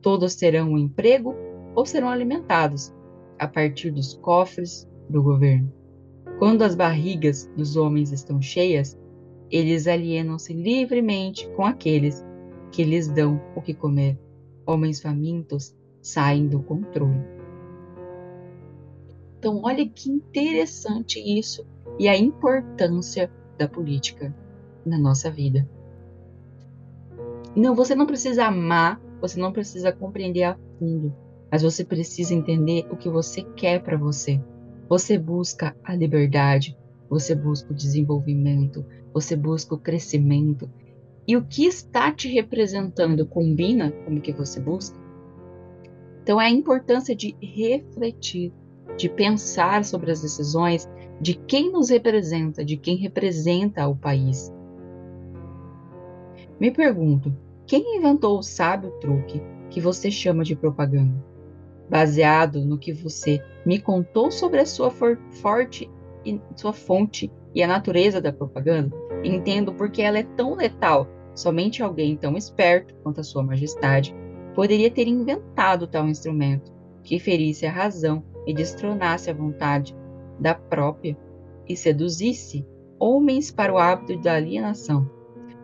Todos 0.00 0.36
terão 0.36 0.72
um 0.72 0.78
emprego 0.78 1.34
ou 1.74 1.84
serão 1.84 2.08
alimentados 2.08 2.94
a 3.38 3.46
partir 3.46 3.90
dos 3.90 4.14
cofres 4.14 4.88
do 5.08 5.22
governo. 5.22 5.72
Quando 6.38 6.62
as 6.62 6.74
barrigas 6.74 7.50
dos 7.56 7.76
homens 7.76 8.12
estão 8.12 8.40
cheias, 8.40 8.96
eles 9.50 9.86
alienam-se 9.86 10.52
livremente 10.52 11.48
com 11.56 11.64
aqueles 11.64 12.24
que 12.70 12.84
lhes 12.84 13.08
dão 13.08 13.40
o 13.56 13.62
que 13.62 13.74
comer. 13.74 14.18
Homens 14.66 15.00
famintos 15.00 15.74
saem 16.00 16.46
do 16.46 16.60
controle. 16.60 17.20
Então, 19.38 19.62
olha 19.64 19.88
que 19.88 20.10
interessante 20.10 21.18
isso 21.18 21.66
e 21.98 22.08
a 22.08 22.16
importância 22.16 23.30
da 23.58 23.68
política 23.68 24.34
na 24.86 24.98
nossa 24.98 25.30
vida. 25.30 25.68
Não, 27.56 27.74
você 27.74 27.94
não 27.94 28.06
precisa 28.06 28.46
amar, 28.46 29.00
você 29.20 29.40
não 29.40 29.52
precisa 29.52 29.92
compreender 29.92 30.44
a 30.44 30.56
fundo, 30.78 31.14
mas 31.50 31.62
você 31.62 31.84
precisa 31.84 32.34
entender 32.34 32.86
o 32.90 32.96
que 32.96 33.08
você 33.08 33.42
quer 33.42 33.82
para 33.82 33.96
você. 33.96 34.40
Você 34.88 35.18
busca 35.18 35.76
a 35.84 35.94
liberdade, 35.94 36.76
você 37.10 37.34
busca 37.34 37.72
o 37.72 37.76
desenvolvimento, 37.76 38.84
você 39.12 39.34
busca 39.34 39.74
o 39.74 39.78
crescimento. 39.78 40.70
E 41.26 41.36
o 41.36 41.44
que 41.44 41.66
está 41.66 42.12
te 42.12 42.28
representando 42.28 43.26
combina 43.26 43.90
com 43.90 44.14
o 44.14 44.20
que 44.20 44.32
você 44.32 44.60
busca? 44.60 44.96
Então, 46.22 46.40
é 46.40 46.46
a 46.46 46.50
importância 46.50 47.14
de 47.14 47.36
refletir, 47.40 48.52
de 48.96 49.08
pensar 49.08 49.84
sobre 49.84 50.10
as 50.10 50.22
decisões 50.22 50.88
de 51.20 51.34
quem 51.34 51.72
nos 51.72 51.90
representa, 51.90 52.64
de 52.64 52.76
quem 52.76 52.96
representa 52.96 53.86
o 53.88 53.96
país. 53.96 54.52
Me 56.60 56.70
pergunto, 56.70 57.34
quem 57.66 57.96
inventou 57.96 58.38
o 58.38 58.42
sábio 58.42 58.90
truque 59.00 59.42
que 59.70 59.80
você 59.80 60.10
chama 60.10 60.44
de 60.44 60.56
propaganda? 60.56 61.24
Baseado 61.88 62.64
no 62.64 62.78
que 62.78 62.92
você 62.92 63.42
me 63.64 63.78
contou 63.78 64.30
sobre 64.30 64.60
a 64.60 64.66
sua 64.66 64.90
for 64.90 65.18
forte 65.30 65.90
sua 66.56 66.72
fonte 66.72 67.30
e 67.54 67.62
a 67.62 67.66
natureza 67.66 68.20
da 68.20 68.32
propaganda, 68.32 68.94
entendo 69.24 69.72
porque 69.72 70.02
ela 70.02 70.18
é 70.18 70.22
tão 70.22 70.54
letal. 70.54 71.08
Somente 71.34 71.82
alguém 71.82 72.16
tão 72.16 72.36
esperto 72.36 72.94
quanto 73.02 73.20
a 73.20 73.24
Sua 73.24 73.42
Majestade 73.42 74.14
poderia 74.54 74.90
ter 74.90 75.06
inventado 75.06 75.86
tal 75.86 76.08
instrumento 76.08 76.72
que 77.02 77.18
ferisse 77.18 77.64
a 77.64 77.70
razão 77.70 78.24
e 78.46 78.52
destronasse 78.52 79.30
a 79.30 79.34
vontade 79.34 79.96
da 80.38 80.54
própria 80.54 81.16
e 81.68 81.76
seduzisse 81.76 82.66
homens 82.98 83.50
para 83.50 83.72
o 83.72 83.78
hábito 83.78 84.18
da 84.20 84.34
alienação, 84.34 85.08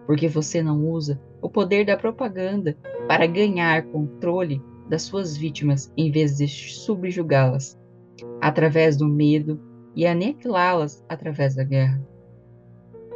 porque 0.06 0.28
você 0.28 0.62
não 0.62 0.86
usa 0.88 1.20
o 1.40 1.48
poder 1.48 1.84
da 1.84 1.96
propaganda 1.96 2.76
para 3.08 3.26
ganhar 3.26 3.84
controle 3.84 4.62
das 4.88 5.02
suas 5.02 5.36
vítimas 5.36 5.92
em 5.96 6.10
vez 6.10 6.36
de 6.36 6.48
subjugá-las 6.48 7.78
através 8.40 8.96
do 8.96 9.08
medo 9.08 9.60
e 9.94 10.06
aniquilá-las 10.06 11.04
através 11.08 11.54
da 11.54 11.64
guerra. 11.64 12.00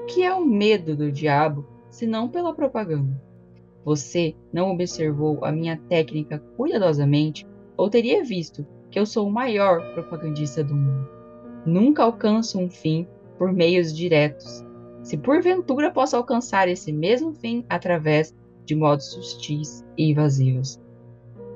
O 0.02 0.06
que 0.06 0.22
é 0.22 0.34
o 0.34 0.44
medo 0.44 0.96
do 0.96 1.12
diabo, 1.12 1.66
se 1.90 2.06
não 2.06 2.28
pela 2.28 2.54
propaganda? 2.54 3.20
Você 3.84 4.34
não 4.52 4.72
observou 4.72 5.44
a 5.44 5.52
minha 5.52 5.76
técnica 5.88 6.38
cuidadosamente 6.56 7.46
ou 7.76 7.88
teria 7.88 8.24
visto 8.24 8.66
que 8.90 8.98
eu 8.98 9.06
sou 9.06 9.28
o 9.28 9.32
maior 9.32 9.92
propagandista 9.94 10.64
do 10.64 10.74
mundo. 10.74 11.17
Nunca 11.66 12.02
alcanço 12.02 12.58
um 12.58 12.70
fim 12.70 13.06
por 13.36 13.52
meios 13.52 13.94
diretos, 13.94 14.64
se 15.02 15.16
porventura 15.16 15.90
posso 15.90 16.16
alcançar 16.16 16.68
esse 16.68 16.92
mesmo 16.92 17.32
fim 17.32 17.64
através 17.68 18.34
de 18.64 18.74
modos 18.74 19.06
sustis 19.12 19.84
e 19.96 20.10
invasivos. 20.10 20.80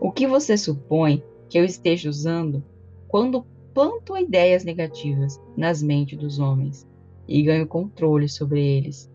O 0.01 0.11
que 0.11 0.27
você 0.27 0.57
supõe 0.57 1.23
que 1.49 1.59
eu 1.59 1.65
esteja 1.65 2.09
usando 2.09 2.65
quando 3.09 3.45
planto 3.75 4.17
ideias 4.17 4.65
negativas 4.65 5.41
nas 5.57 5.83
mentes 5.83 6.19
dos 6.19 6.39
homens 6.39 6.89
e 7.29 7.43
ganho 7.43 7.67
controle 7.67 8.29
sobre 8.29 8.65
eles, 8.65 9.11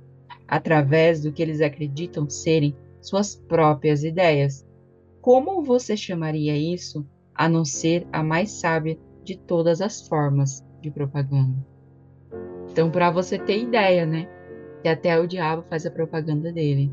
através 0.48 1.24
do 1.24 1.32
que 1.32 1.42
eles 1.42 1.62
acreditam 1.62 2.30
serem 2.30 2.76
suas 3.02 3.36
próprias 3.36 4.04
ideias? 4.04 4.66
Como 5.22 5.64
você 5.64 5.98
chamaria 5.98 6.56
isso 6.56 7.06
a 7.34 7.50
não 7.50 7.66
ser 7.66 8.08
a 8.12 8.24
mais 8.24 8.52
sábia 8.52 8.98
de 9.24 9.38
todas 9.38 9.82
as 9.82 10.08
formas 10.08 10.64
de 10.88 10.92
propaganda? 10.92 11.56
Então, 12.72 12.90
para 12.90 13.12
você 13.12 13.38
ter 13.38 13.60
ideia, 13.60 14.06
né? 14.06 14.28
Que 14.82 14.90
até 14.90 15.20
o 15.20 15.28
diabo 15.28 15.64
faz 15.70 15.86
a 15.86 15.92
propaganda 15.92 16.52
dele. 16.52 16.92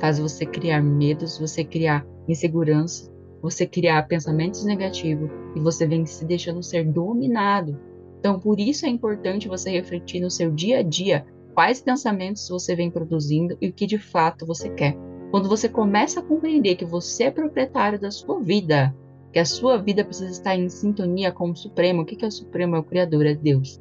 Faz 0.00 0.18
você 0.18 0.46
criar 0.46 0.82
medos, 0.82 1.38
você 1.38 1.64
criar 1.64 2.06
insegurança, 2.26 3.10
você 3.42 3.66
criar 3.66 4.06
pensamentos 4.06 4.64
negativos 4.64 5.30
e 5.54 5.60
você 5.60 5.86
vem 5.86 6.06
se 6.06 6.24
deixando 6.24 6.62
ser 6.62 6.84
dominado. 6.84 7.78
Então, 8.18 8.38
por 8.38 8.58
isso 8.58 8.86
é 8.86 8.88
importante 8.88 9.48
você 9.48 9.70
refletir 9.70 10.20
no 10.20 10.30
seu 10.30 10.50
dia 10.50 10.78
a 10.78 10.82
dia 10.82 11.26
quais 11.54 11.80
pensamentos 11.80 12.48
você 12.48 12.74
vem 12.74 12.90
produzindo 12.90 13.56
e 13.60 13.68
o 13.68 13.72
que 13.72 13.86
de 13.86 13.98
fato 13.98 14.46
você 14.46 14.70
quer. 14.70 14.96
Quando 15.30 15.48
você 15.48 15.68
começa 15.68 16.20
a 16.20 16.22
compreender 16.22 16.76
que 16.76 16.84
você 16.84 17.24
é 17.24 17.30
proprietário 17.30 18.00
da 18.00 18.10
sua 18.10 18.40
vida, 18.40 18.94
que 19.32 19.38
a 19.38 19.44
sua 19.44 19.76
vida 19.78 20.04
precisa 20.04 20.30
estar 20.30 20.56
em 20.56 20.68
sintonia 20.68 21.30
com 21.30 21.50
o 21.50 21.56
Supremo, 21.56 22.02
o 22.02 22.04
que 22.04 22.24
é 22.24 22.28
o 22.28 22.32
Supremo? 22.32 22.76
É 22.76 22.78
o 22.78 22.84
Criador, 22.84 23.26
é 23.26 23.34
Deus. 23.34 23.80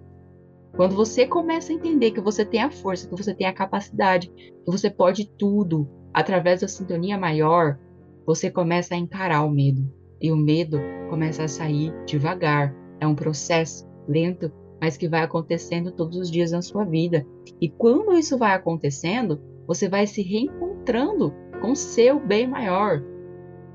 Quando 0.76 0.96
você 0.96 1.26
começa 1.26 1.72
a 1.72 1.76
entender 1.76 2.12
que 2.12 2.22
você 2.22 2.46
tem 2.46 2.62
a 2.62 2.70
força, 2.70 3.08
que 3.08 3.16
você 3.16 3.34
tem 3.34 3.48
a 3.48 3.54
capacidade, 3.54 4.30
que 4.30 4.72
você 4.72 4.90
pode 4.90 5.26
tudo 5.38 5.90
através 6.14 6.62
da 6.62 6.68
sintonia 6.68 7.18
maior, 7.18 7.80
você 8.26 8.52
começa 8.52 8.94
a 8.94 8.98
encarar 8.98 9.44
o 9.44 9.50
medo. 9.50 9.92
E 10.22 10.32
o 10.32 10.38
medo 10.38 10.80
começa 11.10 11.44
a 11.44 11.48
sair 11.48 11.94
devagar. 12.06 12.76
É 13.00 13.08
um 13.08 13.16
processo 13.16 13.88
lento, 14.08 14.52
mas 14.80 14.98
que 14.98 15.10
vai 15.10 15.22
acontecendo 15.22 15.92
todos 15.92 16.18
os 16.18 16.30
dias 16.30 16.52
na 16.52 16.62
sua 16.62 16.86
vida. 16.86 17.26
E 17.60 17.70
quando 17.70 18.14
isso 18.14 18.38
vai 18.38 18.54
acontecendo, 18.54 19.42
você 19.66 19.90
vai 19.90 20.06
se 20.06 20.22
reencontrando 20.22 21.34
com 21.62 21.76
seu 21.76 22.20
bem 22.20 22.48
maior, 22.48 23.04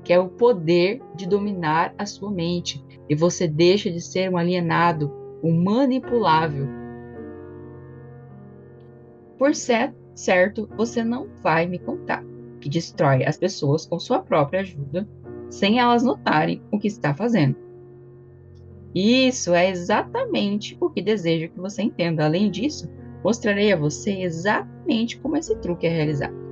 que 0.05 0.13
é 0.13 0.19
o 0.19 0.29
poder 0.29 1.01
de 1.13 1.27
dominar 1.27 1.93
a 1.97 2.05
sua 2.05 2.31
mente. 2.31 2.81
E 3.09 3.15
você 3.15 3.47
deixa 3.47 3.91
de 3.91 3.99
ser 3.99 4.31
um 4.31 4.37
alienado, 4.37 5.11
um 5.43 5.61
manipulável, 5.61 6.85
por 9.37 9.53
certo, 9.53 10.69
você 10.77 11.03
não 11.03 11.27
vai 11.43 11.67
me 11.67 11.77
contar 11.77 12.23
que 12.61 12.69
destrói 12.69 13.25
as 13.25 13.37
pessoas 13.37 13.85
com 13.85 13.99
sua 13.99 14.19
própria 14.19 14.61
ajuda, 14.61 15.07
sem 15.49 15.77
elas 15.77 16.03
notarem 16.03 16.61
o 16.71 16.79
que 16.79 16.87
está 16.87 17.13
fazendo. 17.13 17.57
Isso 18.93 19.53
é 19.53 19.69
exatamente 19.69 20.77
o 20.79 20.89
que 20.89 21.01
desejo 21.01 21.49
que 21.49 21.59
você 21.59 21.83
entenda. 21.83 22.23
Além 22.25 22.49
disso, 22.49 22.89
mostrarei 23.23 23.73
a 23.73 23.77
você 23.77 24.21
exatamente 24.21 25.19
como 25.19 25.35
esse 25.35 25.53
truque 25.57 25.85
é 25.85 25.89
realizado. 25.89 26.44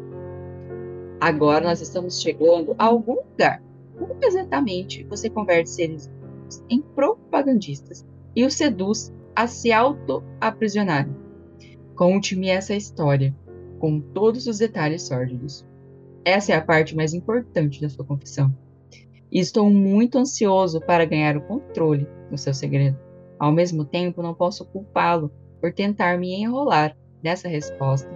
Agora 1.24 1.63
nós 1.63 1.80
estamos 1.80 2.22
chegando 2.22 2.75
a 2.77 2.84
algum 2.84 3.15
lugar. 3.15 3.63
Como 3.98 4.18
exatamente 4.22 5.06
você 5.06 5.30
converte 5.30 5.70
seres 5.70 6.12
em 6.70 6.82
propagandistas 6.82 8.06
e 8.36 8.44
os 8.44 8.56
seduz 8.56 9.10
a 9.34 9.48
se 9.48 9.72
auto-aprisionarem? 9.72 11.15
Conte-me 11.96 12.50
essa 12.50 12.75
história, 12.75 13.34
com 13.80 14.01
todos 14.01 14.48
os 14.48 14.58
detalhes 14.58 15.03
sórdidos. 15.03 15.65
Essa 16.25 16.51
é 16.51 16.55
a 16.57 16.62
parte 16.62 16.94
mais 16.94 17.14
importante 17.14 17.79
da 17.79 17.88
sua 17.88 18.03
confissão. 18.03 18.53
E 19.31 19.40
estou 19.40 19.70
muito 19.70 20.18
ansioso 20.18 20.81
para 20.81 21.05
ganhar 21.05 21.38
o 21.38 21.42
controle 21.42 22.05
do 22.29 22.38
seu 22.38 22.53
segredo. 22.53 23.00
Ao 23.40 23.50
mesmo 23.53 23.86
tempo, 23.86 24.22
não 24.22 24.33
posso 24.33 24.66
culpá-lo 24.66 25.31
por 25.62 25.72
tentar 25.72 26.20
me 26.20 26.33
enrolar 26.33 26.98
nessa 27.24 27.48
resposta, 27.48 28.12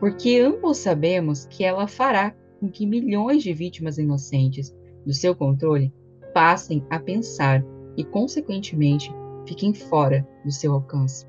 porque 0.00 0.38
ambos 0.38 0.78
sabemos 0.78 1.46
que 1.46 1.64
ela 1.64 1.86
fará 1.86 2.34
com 2.60 2.68
que 2.68 2.86
milhões 2.86 3.42
de 3.42 3.52
vítimas 3.52 3.98
inocentes 3.98 4.74
do 5.04 5.12
seu 5.12 5.34
controle 5.34 5.92
passem 6.32 6.84
a 6.90 6.98
pensar 6.98 7.64
e, 7.96 8.04
consequentemente, 8.04 9.12
fiquem 9.46 9.72
fora 9.72 10.26
do 10.44 10.50
seu 10.50 10.72
alcance. 10.72 11.26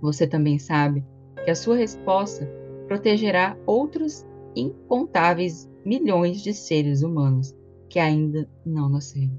Você 0.00 0.26
também 0.26 0.58
sabe 0.58 1.04
que 1.44 1.50
a 1.50 1.54
sua 1.54 1.76
resposta 1.76 2.48
protegerá 2.86 3.56
outros 3.66 4.24
incontáveis 4.54 5.68
milhões 5.84 6.42
de 6.42 6.52
seres 6.52 7.02
humanos 7.02 7.54
que 7.88 7.98
ainda 7.98 8.48
não 8.64 8.88
nasceram. 8.88 9.38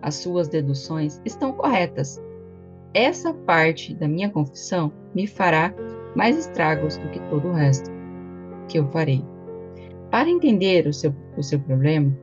As 0.00 0.16
suas 0.16 0.48
deduções 0.48 1.20
estão 1.24 1.52
corretas. 1.52 2.20
Essa 2.92 3.32
parte 3.32 3.94
da 3.94 4.08
minha 4.08 4.30
confissão 4.30 4.92
me 5.14 5.26
fará 5.26 5.74
mais 6.14 6.38
estragos 6.38 6.96
do 6.96 7.08
que 7.08 7.20
todo 7.28 7.48
o 7.48 7.52
resto 7.52 7.90
que 8.68 8.78
eu 8.78 8.86
farei. 8.88 9.24
Para 10.10 10.28
entender 10.28 10.86
o 10.86 10.92
seu, 10.92 11.14
o 11.36 11.42
seu 11.42 11.58
problema 11.60 12.16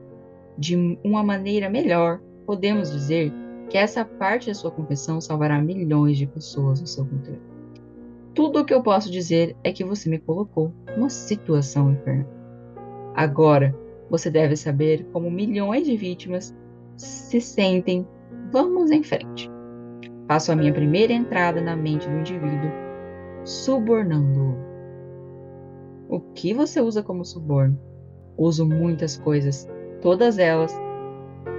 de 0.56 0.98
uma 1.02 1.22
maneira 1.22 1.68
melhor, 1.68 2.20
podemos 2.46 2.92
dizer 2.92 3.32
que 3.68 3.78
essa 3.78 4.04
parte 4.04 4.48
da 4.48 4.54
sua 4.54 4.70
confissão 4.70 5.20
salvará 5.20 5.60
milhões 5.60 6.18
de 6.18 6.26
pessoas 6.26 6.80
no 6.80 6.86
seu 6.86 7.04
controle. 7.04 7.40
Tudo 8.34 8.60
o 8.60 8.64
que 8.64 8.74
eu 8.74 8.82
posso 8.82 9.10
dizer 9.10 9.56
é 9.64 9.72
que 9.72 9.84
você 9.84 10.08
me 10.08 10.18
colocou 10.18 10.72
numa 10.96 11.10
situação 11.10 11.92
infernal. 11.92 12.28
Agora, 13.14 13.74
você 14.08 14.30
deve 14.30 14.56
saber 14.56 15.04
como 15.12 15.30
milhões 15.30 15.86
de 15.86 15.96
vítimas 15.96 16.54
se 16.96 17.40
sentem. 17.40 18.06
Vamos 18.52 18.90
em 18.90 19.02
frente. 19.02 19.50
Faço 20.28 20.52
a 20.52 20.56
minha 20.56 20.72
primeira 20.72 21.12
entrada 21.12 21.60
na 21.60 21.74
mente 21.76 22.08
do 22.08 22.16
indivíduo, 22.18 22.70
subornando-o. 23.44 24.56
O 26.08 26.20
que 26.34 26.52
você 26.52 26.80
usa 26.80 27.02
como 27.02 27.24
suborno? 27.24 27.78
Uso 28.36 28.66
muitas 28.66 29.16
coisas, 29.16 29.68
todas 30.00 30.38
elas 30.38 30.74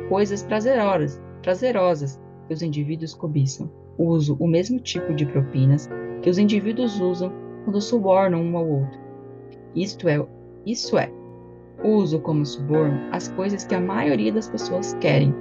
coisas 0.10 0.44
prazerosas, 0.44 1.22
prazerosas 1.41 2.20
que 2.48 2.54
os 2.54 2.62
indivíduos 2.62 3.13
cobiçam. 3.13 3.72
Uso 3.98 4.36
o 4.39 4.48
mesmo 4.48 4.80
tipo 4.80 5.13
de 5.13 5.26
propinas 5.26 5.89
que 6.22 6.30
os 6.30 6.38
indivíduos 6.38 7.00
usam 7.00 7.32
quando 7.63 7.80
subornam 7.80 8.41
um 8.41 8.58
ao 8.58 8.67
outro. 8.67 9.00
Isto 9.76 10.10
é, 10.10 10.26
isso 10.65 10.98
é, 10.98 11.10
uso 11.84 12.20
como 12.20 12.46
suborno 12.46 13.00
as 13.12 13.30
coisas 13.30 13.63
que 13.63 13.76
a 13.76 13.80
maioria 13.80 14.32
das 14.32 14.50
pessoas 14.50 14.94
querem. 14.96 15.34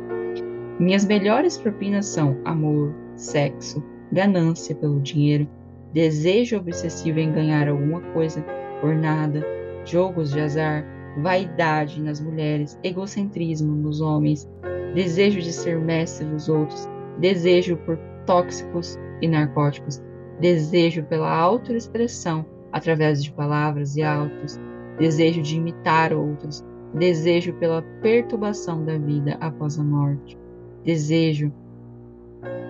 Minhas 0.78 1.04
melhores 1.04 1.58
propinas 1.58 2.06
são 2.06 2.38
amor, 2.44 2.94
sexo, 3.16 3.82
ganância 4.12 4.74
pelo 4.74 5.00
dinheiro, 5.00 5.48
desejo 5.92 6.58
obsessivo 6.58 7.18
em 7.18 7.32
ganhar 7.32 7.68
alguma 7.68 8.00
coisa 8.12 8.44
por 8.80 8.94
nada, 8.94 9.44
jogos 9.84 10.30
de 10.30 10.40
azar, 10.40 10.84
vaidade 11.18 12.00
nas 12.00 12.20
mulheres, 12.20 12.78
egocentrismo 12.82 13.74
nos 13.74 14.00
homens, 14.00 14.48
desejo 14.94 15.40
de 15.40 15.52
ser 15.52 15.78
mestre 15.78 16.26
dos 16.26 16.48
outros, 16.48 16.88
desejo 17.18 17.76
por 17.78 17.98
tóxicos 18.26 18.98
e 19.20 19.28
narcóticos, 19.28 20.02
desejo 20.40 21.02
pela 21.04 21.30
autoexpressão 21.30 22.44
através 22.72 23.22
de 23.22 23.32
palavras 23.32 23.96
e 23.96 24.02
autos, 24.02 24.58
desejo 24.98 25.42
de 25.42 25.56
imitar 25.56 26.12
outros, 26.12 26.64
desejo 26.94 27.52
pela 27.54 27.82
perturbação 28.00 28.84
da 28.84 28.96
vida 28.96 29.36
após 29.40 29.78
a 29.78 29.84
morte, 29.84 30.38
desejo 30.84 31.52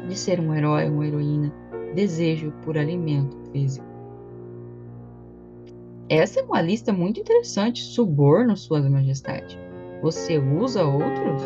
de 0.08 0.16
ser 0.16 0.40
um 0.40 0.54
herói, 0.54 0.88
uma 0.88 1.06
heroína, 1.06 1.52
desejo 1.94 2.52
por 2.64 2.76
alimento 2.76 3.36
físico. 3.52 3.86
Essa 6.08 6.40
é 6.40 6.42
uma 6.42 6.60
lista 6.60 6.92
muito 6.92 7.20
interessante. 7.20 7.82
Suborno, 7.82 8.56
Sua 8.56 8.80
Majestade. 8.88 9.56
Você 10.02 10.38
usa 10.38 10.84
outros? 10.84 11.42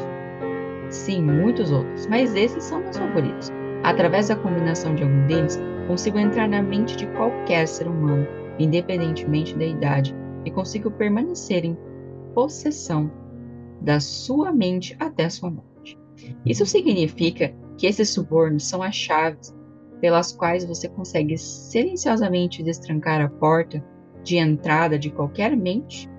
Sim, 0.88 1.22
muitos 1.22 1.70
outros, 1.70 2.07
mas 2.07 2.35
esses 2.35 2.64
são 2.64 2.80
meus 2.80 2.96
favoritos. 2.96 3.50
Através 3.83 4.28
da 4.28 4.37
combinação 4.37 4.94
de 4.94 5.02
algum 5.02 5.26
deles, 5.26 5.61
consigo 5.87 6.18
entrar 6.18 6.48
na 6.48 6.62
mente 6.62 6.96
de 6.96 7.07
qualquer 7.09 7.68
ser 7.68 7.87
humano, 7.87 8.26
independentemente 8.59 9.54
da 9.54 9.66
idade, 9.66 10.14
e 10.46 10.50
consigo 10.50 10.90
permanecer 10.90 11.64
em 11.64 11.76
possessão 12.35 13.11
da 13.83 14.00
sua 14.00 14.50
mente 14.50 14.96
até 14.98 15.28
sua 15.28 15.50
morte. 15.50 15.98
Isso 16.46 16.64
significa 16.64 17.54
que 17.76 17.87
esses 17.87 18.09
subornos 18.11 18.64
são 18.64 18.83
as 18.83 18.94
chaves 18.94 19.54
pelas 20.05 20.33
quais 20.33 20.67
você 20.67 20.87
consegue 20.87 21.38
silenciosamente 21.38 22.62
destrancar 22.62 23.23
a 23.23 23.29
porta 23.31 23.83
de 24.23 24.37
entrada 24.37 24.99
de 24.99 25.11
qualquer 25.11 25.57
mente? 25.57 26.11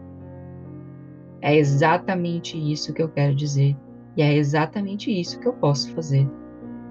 É 1.39 1.56
exatamente 1.56 2.58
isso 2.58 2.91
que 2.95 3.04
eu 3.04 3.10
quero 3.10 3.36
dizer 3.36 3.78
e 4.17 4.24
é 4.24 4.34
exatamente 4.34 5.12
isso 5.12 5.39
que 5.39 5.48
eu 5.48 5.54
posso 5.54 5.93
fazer. 5.93 6.28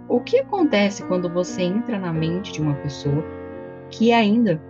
O 0.09 0.21
que 0.21 0.39
acontece 0.39 1.05
quando 1.09 1.29
você 1.29 1.63
entra 1.63 1.99
na 1.99 2.13
mente 2.13 2.53
de 2.53 2.63
uma 2.63 2.77
pessoa 2.77 3.25
que 3.91 4.13
ainda 4.13 4.63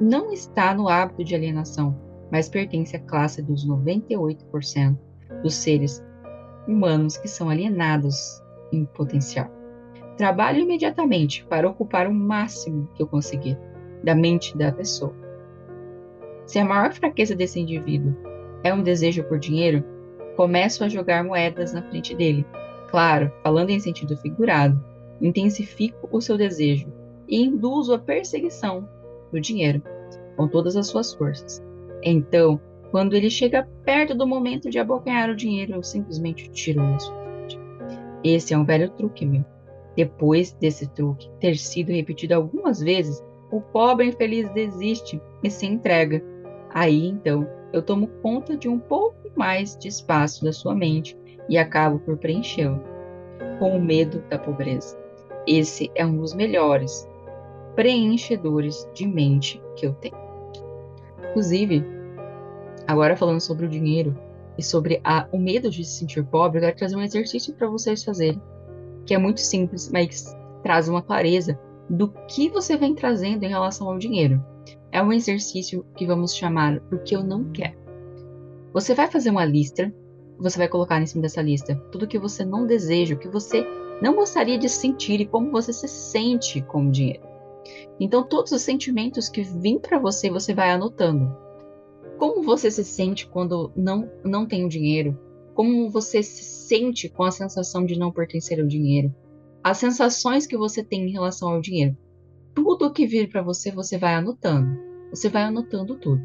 não 0.00 0.32
está 0.32 0.74
no 0.74 0.88
hábito 0.88 1.22
de 1.22 1.36
alienação, 1.36 1.96
mas 2.32 2.48
pertence 2.48 2.96
à 2.96 2.98
classe 2.98 3.40
dos 3.40 3.64
98% 3.64 4.98
dos 5.40 5.54
seres 5.54 6.04
humanos 6.66 7.16
que 7.16 7.28
são 7.28 7.48
alienados 7.48 8.42
em 8.72 8.84
potencial? 8.86 9.48
Trabalho 10.16 10.60
imediatamente 10.60 11.44
para 11.46 11.68
ocupar 11.68 12.06
o 12.06 12.14
máximo 12.14 12.88
que 12.94 13.02
eu 13.02 13.06
conseguir 13.06 13.58
da 14.02 14.14
mente 14.14 14.56
da 14.56 14.70
pessoa. 14.70 15.14
Se 16.46 16.58
a 16.58 16.64
maior 16.64 16.92
fraqueza 16.92 17.34
desse 17.34 17.58
indivíduo 17.58 18.14
é 18.62 18.72
um 18.72 18.82
desejo 18.82 19.24
por 19.24 19.38
dinheiro, 19.38 19.84
começo 20.36 20.84
a 20.84 20.88
jogar 20.88 21.24
moedas 21.24 21.72
na 21.72 21.82
frente 21.82 22.14
dele. 22.14 22.46
Claro, 22.90 23.32
falando 23.42 23.70
em 23.70 23.80
sentido 23.80 24.16
figurado, 24.16 24.82
intensifico 25.20 26.08
o 26.12 26.20
seu 26.20 26.36
desejo 26.36 26.92
e 27.26 27.42
induzo 27.42 27.94
a 27.94 27.98
perseguição 27.98 28.88
do 29.32 29.40
dinheiro 29.40 29.82
com 30.36 30.46
todas 30.46 30.76
as 30.76 30.86
suas 30.86 31.14
forças. 31.14 31.62
Então, 32.02 32.60
quando 32.90 33.14
ele 33.14 33.30
chega 33.30 33.68
perto 33.84 34.14
do 34.14 34.26
momento 34.26 34.70
de 34.70 34.78
abocanhar 34.78 35.30
o 35.30 35.36
dinheiro, 35.36 35.72
eu 35.72 35.82
simplesmente 35.82 36.48
tiro 36.50 36.80
da 36.80 36.98
sua 36.98 37.16
frente. 37.16 37.58
Esse 38.22 38.54
é 38.54 38.58
um 38.58 38.64
velho 38.64 38.90
truque 38.90 39.26
meu. 39.26 39.44
Depois 39.96 40.52
desse 40.52 40.88
truque 40.88 41.30
ter 41.38 41.56
sido 41.56 41.92
repetido 41.92 42.34
algumas 42.34 42.80
vezes, 42.80 43.22
o 43.50 43.60
pobre 43.60 44.06
infeliz 44.06 44.48
desiste 44.50 45.20
e 45.42 45.50
se 45.50 45.66
entrega. 45.66 46.22
Aí 46.70 47.06
então 47.06 47.48
eu 47.72 47.82
tomo 47.82 48.08
conta 48.22 48.56
de 48.56 48.68
um 48.68 48.78
pouco 48.78 49.16
mais 49.36 49.76
de 49.76 49.88
espaço 49.88 50.44
da 50.44 50.52
sua 50.52 50.74
mente 50.74 51.16
e 51.48 51.56
acabo 51.56 51.98
por 52.00 52.16
preenchê-lo 52.16 52.80
com 53.58 53.76
o 53.76 53.82
medo 53.82 54.22
da 54.28 54.38
pobreza. 54.38 54.98
Esse 55.46 55.90
é 55.94 56.04
um 56.04 56.16
dos 56.16 56.34
melhores 56.34 57.08
preenchedores 57.74 58.88
de 58.94 59.06
mente 59.06 59.60
que 59.76 59.86
eu 59.86 59.92
tenho. 59.94 60.16
Inclusive, 61.30 61.84
agora 62.86 63.16
falando 63.16 63.40
sobre 63.40 63.66
o 63.66 63.68
dinheiro 63.68 64.16
e 64.56 64.62
sobre 64.62 65.00
a, 65.02 65.26
o 65.32 65.38
medo 65.38 65.68
de 65.70 65.84
se 65.84 65.98
sentir 65.98 66.24
pobre, 66.24 66.58
eu 66.58 66.62
quero 66.62 66.76
trazer 66.76 66.96
um 66.96 67.02
exercício 67.02 67.54
para 67.54 67.68
vocês 67.68 68.04
fazerem, 68.04 68.40
que 69.06 69.14
é 69.14 69.18
muito 69.18 69.40
simples, 69.40 69.90
mas 69.92 70.36
traz 70.62 70.88
uma 70.88 71.02
clareza 71.02 71.58
do 71.88 72.08
que 72.28 72.48
você 72.48 72.76
vem 72.76 72.94
trazendo 72.94 73.44
em 73.44 73.48
relação 73.48 73.88
ao 73.88 73.98
dinheiro. 73.98 74.42
É 74.90 75.02
um 75.02 75.12
exercício 75.12 75.84
que 75.96 76.06
vamos 76.06 76.34
chamar 76.34 76.80
do 76.80 76.98
que 76.98 77.14
eu 77.14 77.22
não 77.22 77.50
quero. 77.50 77.76
Você 78.72 78.94
vai 78.94 79.10
fazer 79.10 79.30
uma 79.30 79.44
lista, 79.44 79.92
você 80.38 80.58
vai 80.58 80.68
colocar 80.68 81.00
em 81.00 81.06
cima 81.06 81.22
dessa 81.22 81.42
lista 81.42 81.76
tudo 81.92 82.08
que 82.08 82.18
você 82.18 82.44
não 82.44 82.66
deseja, 82.66 83.14
o 83.14 83.18
que 83.18 83.28
você 83.28 83.66
não 84.00 84.14
gostaria 84.14 84.58
de 84.58 84.68
sentir 84.68 85.20
e 85.20 85.26
como 85.26 85.50
você 85.50 85.72
se 85.72 85.86
sente 85.86 86.60
com 86.62 86.86
o 86.86 86.90
dinheiro. 86.90 87.22
Então, 87.98 88.24
todos 88.24 88.52
os 88.52 88.62
sentimentos 88.62 89.28
que 89.28 89.42
vêm 89.42 89.78
para 89.78 89.98
você, 89.98 90.30
você 90.30 90.52
vai 90.52 90.70
anotando. 90.70 91.34
Como 92.18 92.42
você 92.42 92.70
se 92.70 92.84
sente 92.84 93.26
quando 93.26 93.72
não, 93.76 94.10
não 94.24 94.46
tem 94.46 94.64
o 94.64 94.68
dinheiro? 94.68 95.18
Como 95.54 95.90
você 95.90 96.22
se 96.22 96.44
sente 96.44 97.08
com 97.08 97.22
a 97.22 97.30
sensação 97.30 97.86
de 97.86 97.98
não 97.98 98.12
pertencer 98.12 98.60
ao 98.60 98.66
dinheiro? 98.66 99.14
as 99.64 99.78
sensações 99.78 100.46
que 100.46 100.58
você 100.58 100.84
tem 100.84 101.08
em 101.08 101.10
relação 101.10 101.48
ao 101.48 101.60
dinheiro. 101.60 101.96
Tudo 102.54 102.92
que 102.92 103.06
vir 103.06 103.30
para 103.30 103.40
você, 103.40 103.70
você 103.70 103.96
vai 103.96 104.14
anotando. 104.14 104.78
Você 105.08 105.30
vai 105.30 105.44
anotando 105.44 105.96
tudo. 105.96 106.24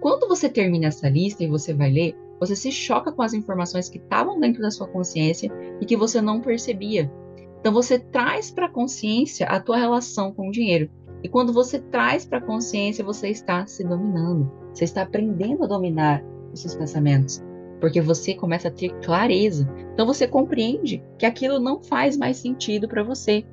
Quando 0.00 0.28
você 0.28 0.48
termina 0.48 0.86
essa 0.86 1.08
lista 1.08 1.42
e 1.42 1.48
você 1.48 1.74
vai 1.74 1.90
ler, 1.90 2.16
você 2.38 2.54
se 2.54 2.70
choca 2.70 3.10
com 3.10 3.22
as 3.22 3.34
informações 3.34 3.88
que 3.88 3.98
estavam 3.98 4.38
dentro 4.38 4.62
da 4.62 4.70
sua 4.70 4.86
consciência 4.86 5.50
e 5.80 5.84
que 5.84 5.96
você 5.96 6.20
não 6.20 6.40
percebia. 6.40 7.12
Então 7.58 7.72
você 7.72 7.98
traz 7.98 8.52
para 8.52 8.66
a 8.66 8.72
consciência 8.72 9.46
a 9.48 9.58
tua 9.58 9.78
relação 9.78 10.32
com 10.32 10.48
o 10.48 10.52
dinheiro. 10.52 10.88
E 11.24 11.28
quando 11.28 11.52
você 11.52 11.80
traz 11.80 12.24
para 12.24 12.38
a 12.38 12.46
consciência, 12.46 13.04
você 13.04 13.28
está 13.30 13.66
se 13.66 13.82
dominando. 13.82 14.48
Você 14.72 14.84
está 14.84 15.02
aprendendo 15.02 15.64
a 15.64 15.66
dominar 15.66 16.22
os 16.52 16.60
seus 16.60 16.76
pensamentos 16.76 17.42
porque 17.80 18.00
você 18.00 18.34
começa 18.34 18.68
a 18.68 18.70
ter 18.70 18.90
clareza. 19.00 19.68
Então 19.92 20.06
você 20.06 20.26
compreende 20.26 21.02
que 21.18 21.26
aquilo 21.26 21.58
não 21.58 21.82
faz 21.82 22.16
mais 22.16 22.36
sentido 22.36 22.88
para 22.88 23.02
você. 23.02 23.44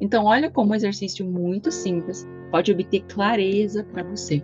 Então 0.00 0.24
olha 0.24 0.50
como 0.50 0.72
um 0.72 0.74
exercício 0.74 1.24
muito 1.24 1.70
simples 1.70 2.26
pode 2.50 2.72
obter 2.72 3.00
clareza 3.02 3.84
para 3.84 4.02
você. 4.02 4.42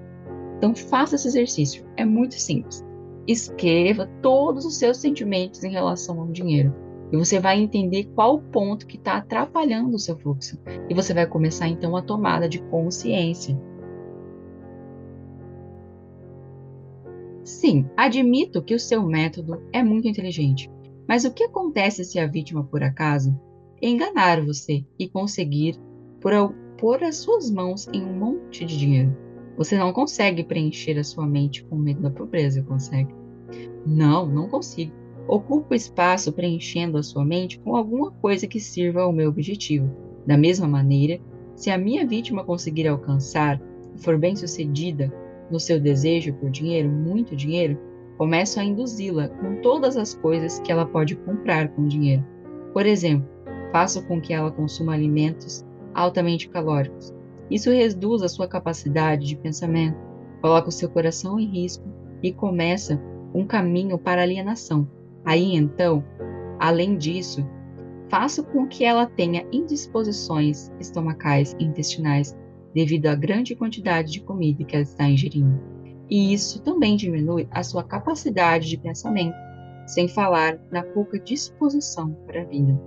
Então 0.56 0.74
faça 0.74 1.16
esse 1.16 1.28
exercício, 1.28 1.84
é 1.96 2.04
muito 2.04 2.34
simples. 2.34 2.84
Escreva 3.26 4.08
todos 4.22 4.64
os 4.64 4.78
seus 4.78 4.98
sentimentos 4.98 5.64
em 5.64 5.70
relação 5.70 6.20
ao 6.20 6.28
dinheiro. 6.28 6.72
E 7.12 7.16
você 7.16 7.38
vai 7.38 7.60
entender 7.60 8.04
qual 8.14 8.36
o 8.36 8.42
ponto 8.42 8.86
que 8.86 8.96
está 8.96 9.16
atrapalhando 9.16 9.94
o 9.94 9.98
seu 9.98 10.16
fluxo. 10.16 10.58
E 10.88 10.94
você 10.94 11.12
vai 11.12 11.26
começar 11.26 11.68
então 11.68 11.96
a 11.96 12.02
tomada 12.02 12.48
de 12.48 12.60
consciência. 12.62 13.56
Sim, 17.66 17.84
admito 17.96 18.62
que 18.62 18.76
o 18.76 18.78
seu 18.78 19.02
método 19.02 19.60
é 19.72 19.82
muito 19.82 20.06
inteligente, 20.06 20.70
mas 21.08 21.24
o 21.24 21.34
que 21.34 21.42
acontece 21.42 22.04
se 22.04 22.16
a 22.16 22.24
vítima, 22.24 22.62
por 22.62 22.80
acaso, 22.80 23.36
enganar 23.82 24.40
você 24.40 24.84
e 24.96 25.08
conseguir 25.08 25.74
pôr 26.78 27.02
as 27.02 27.16
suas 27.16 27.50
mãos 27.50 27.88
em 27.92 28.04
um 28.04 28.12
monte 28.12 28.64
de 28.64 28.78
dinheiro? 28.78 29.16
Você 29.56 29.76
não 29.76 29.92
consegue 29.92 30.44
preencher 30.44 30.96
a 30.96 31.02
sua 31.02 31.26
mente 31.26 31.64
com 31.64 31.74
medo 31.74 32.02
da 32.02 32.10
pobreza, 32.10 32.62
consegue? 32.62 33.12
Não, 33.84 34.26
não 34.26 34.48
consigo. 34.48 34.92
Ocupo 35.26 35.74
espaço 35.74 36.32
preenchendo 36.32 36.96
a 36.96 37.02
sua 37.02 37.24
mente 37.24 37.58
com 37.58 37.74
alguma 37.74 38.12
coisa 38.12 38.46
que 38.46 38.60
sirva 38.60 39.02
ao 39.02 39.12
meu 39.12 39.28
objetivo. 39.28 39.90
Da 40.24 40.38
mesma 40.38 40.68
maneira, 40.68 41.20
se 41.56 41.68
a 41.68 41.76
minha 41.76 42.06
vítima 42.06 42.44
conseguir 42.44 42.86
alcançar 42.86 43.60
e 43.92 44.00
for 44.00 44.16
bem 44.16 44.36
sucedida 44.36 45.12
no 45.50 45.60
seu 45.60 45.80
desejo 45.80 46.32
por 46.34 46.50
dinheiro, 46.50 46.88
muito 46.88 47.36
dinheiro, 47.36 47.78
começo 48.18 48.58
a 48.58 48.64
induzi-la 48.64 49.28
com 49.28 49.56
todas 49.60 49.96
as 49.96 50.14
coisas 50.14 50.58
que 50.60 50.72
ela 50.72 50.86
pode 50.86 51.16
comprar 51.16 51.68
com 51.68 51.86
dinheiro. 51.86 52.24
Por 52.72 52.86
exemplo, 52.86 53.28
faço 53.72 54.04
com 54.06 54.20
que 54.20 54.32
ela 54.32 54.50
consuma 54.50 54.94
alimentos 54.94 55.64
altamente 55.94 56.48
calóricos. 56.48 57.14
Isso 57.50 57.70
reduz 57.70 58.22
a 58.22 58.28
sua 58.28 58.48
capacidade 58.48 59.26
de 59.26 59.36
pensamento, 59.36 59.96
coloca 60.40 60.68
o 60.68 60.72
seu 60.72 60.88
coração 60.88 61.38
em 61.38 61.46
risco 61.46 61.84
e 62.22 62.32
começa 62.32 63.00
um 63.34 63.46
caminho 63.46 63.98
para 63.98 64.22
alienação. 64.22 64.88
Aí 65.24 65.54
então, 65.54 66.04
além 66.58 66.96
disso, 66.96 67.46
faço 68.08 68.44
com 68.44 68.66
que 68.66 68.84
ela 68.84 69.06
tenha 69.06 69.46
indisposições 69.52 70.70
estomacais 70.80 71.54
e 71.58 71.64
intestinais 71.64 72.36
devido 72.76 73.06
à 73.06 73.14
grande 73.14 73.56
quantidade 73.56 74.12
de 74.12 74.20
comida 74.20 74.62
que 74.62 74.76
ela 74.76 74.82
está 74.82 75.08
ingerindo. 75.08 75.58
E 76.10 76.34
isso 76.34 76.60
também 76.60 76.94
diminui 76.94 77.48
a 77.50 77.62
sua 77.62 77.82
capacidade 77.82 78.68
de 78.68 78.76
pensamento, 78.76 79.34
sem 79.86 80.06
falar 80.06 80.60
na 80.70 80.82
pouca 80.82 81.18
disposição 81.18 82.12
para 82.26 82.42
a 82.42 82.44
vida. 82.44 82.78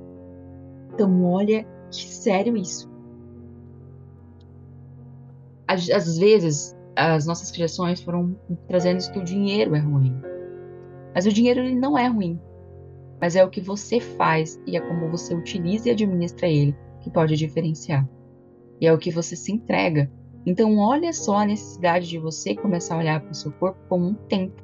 Então, 0.93 1.23
olha 1.23 1.65
que 1.89 2.03
sério 2.03 2.55
isso. 2.55 2.87
Às, 5.67 5.89
às 5.89 6.19
vezes, 6.19 6.77
as 6.95 7.25
nossas 7.25 7.49
criações 7.49 7.99
foram 7.99 8.37
trazendo 8.67 9.11
que 9.11 9.17
o 9.17 9.23
dinheiro 9.23 9.73
é 9.73 9.79
ruim. 9.79 10.15
Mas 11.15 11.25
o 11.25 11.33
dinheiro 11.33 11.61
ele 11.61 11.75
não 11.75 11.97
é 11.97 12.05
ruim. 12.05 12.39
Mas 13.19 13.35
é 13.35 13.43
o 13.43 13.49
que 13.49 13.59
você 13.59 13.99
faz 13.99 14.61
e 14.67 14.77
é 14.77 14.79
como 14.79 15.09
você 15.09 15.33
utiliza 15.33 15.89
e 15.89 15.91
administra 15.93 16.47
ele 16.47 16.77
que 17.01 17.09
pode 17.09 17.35
diferenciar 17.35 18.07
e 18.79 18.87
é 18.87 18.93
o 18.93 18.97
que 18.97 19.11
você 19.11 19.35
se 19.35 19.51
entrega. 19.51 20.11
Então, 20.45 20.77
olha 20.77 21.11
só 21.11 21.37
a 21.37 21.45
necessidade 21.45 22.07
de 22.07 22.17
você 22.17 22.55
começar 22.55 22.95
a 22.95 22.99
olhar 22.99 23.21
para 23.21 23.31
o 23.31 23.35
seu 23.35 23.51
corpo 23.51 23.79
como 23.89 24.07
um 24.07 24.13
tempo 24.13 24.63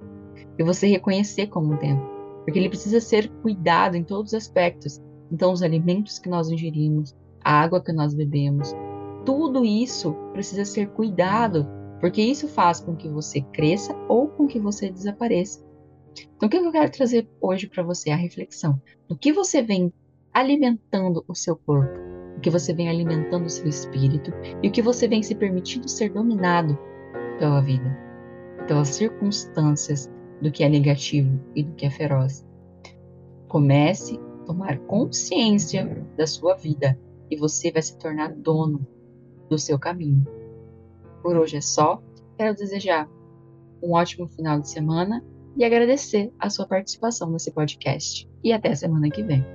e 0.58 0.64
você 0.64 0.88
reconhecer 0.88 1.48
como 1.48 1.74
um 1.74 1.78
tempo, 1.78 2.02
porque 2.44 2.58
ele 2.58 2.70
precisa 2.70 3.02
ser 3.02 3.30
cuidado 3.42 3.96
em 3.96 4.04
todos 4.04 4.32
os 4.32 4.38
aspectos. 4.38 5.02
Então, 5.32 5.52
os 5.52 5.62
alimentos 5.62 6.18
que 6.18 6.30
nós 6.30 6.50
ingerimos, 6.50 7.16
a 7.44 7.62
água 7.62 7.84
que 7.84 7.92
nós 7.92 8.14
bebemos, 8.14 8.74
tudo 9.26 9.66
isso 9.66 10.14
precisa 10.32 10.64
ser 10.64 10.90
cuidado, 10.92 11.68
porque 12.00 12.22
isso 12.22 12.48
faz 12.48 12.80
com 12.80 12.96
que 12.96 13.10
você 13.10 13.42
cresça 13.42 13.96
ou 14.08 14.28
com 14.28 14.48
que 14.48 14.60
você 14.60 14.90
desapareça. 14.90 15.66
Então, 16.38 16.48
o 16.48 16.50
que 16.50 16.58
eu 16.58 16.72
quero 16.72 16.92
trazer 16.92 17.28
hoje 17.42 17.68
para 17.68 17.84
você? 17.84 18.12
A 18.12 18.16
reflexão 18.16 18.82
do 19.10 19.18
que 19.18 19.34
você 19.34 19.62
vem 19.62 19.92
alimentando 20.34 21.24
o 21.28 21.36
seu 21.36 21.56
corpo 21.56 22.05
o 22.38 22.40
que 22.40 22.50
você 22.50 22.74
vem 22.74 22.90
alimentando 22.90 23.46
o 23.46 23.50
seu 23.50 23.68
espírito 23.68 24.32
e 24.62 24.68
o 24.68 24.72
que 24.72 24.82
você 24.82 25.08
vem 25.08 25.24
se 25.24 25.36
permitindo 25.36 25.90
ser 25.90 26.12
dominado 26.12 26.78
pela 27.40 27.62
vida, 27.62 27.98
pelas 28.68 28.90
circunstâncias 28.90 30.12
do 30.42 30.52
que 30.52 30.64
é 30.64 30.70
negativo 30.70 31.40
e 31.56 31.64
do 31.64 31.74
que 31.74 31.86
é 31.86 31.90
feroz. 31.90 32.46
Comece 33.48 34.20
a 34.20 34.46
tomar 34.46 34.80
consciência 34.80 36.06
da 36.18 36.28
sua 36.28 36.56
vida 36.56 37.00
e 37.30 37.38
você 37.38 37.72
vai 37.72 37.82
se 37.82 37.98
tornar 37.98 38.34
dono 38.34 38.86
do 39.50 39.58
seu 39.58 39.80
caminho. 39.80 40.26
Por 41.22 41.38
hoje 41.38 41.58
é 41.58 41.62
só. 41.62 42.02
Quero 42.38 42.56
desejar 42.56 43.10
um 43.82 43.94
ótimo 43.94 44.28
final 44.28 44.60
de 44.60 44.70
semana 44.70 45.24
e 45.56 45.64
agradecer 45.64 46.34
a 46.38 46.50
sua 46.50 46.68
participação 46.68 47.32
nesse 47.32 47.52
podcast. 47.52 48.30
E 48.44 48.52
até 48.52 48.76
semana 48.76 49.10
que 49.10 49.24
vem. 49.24 49.55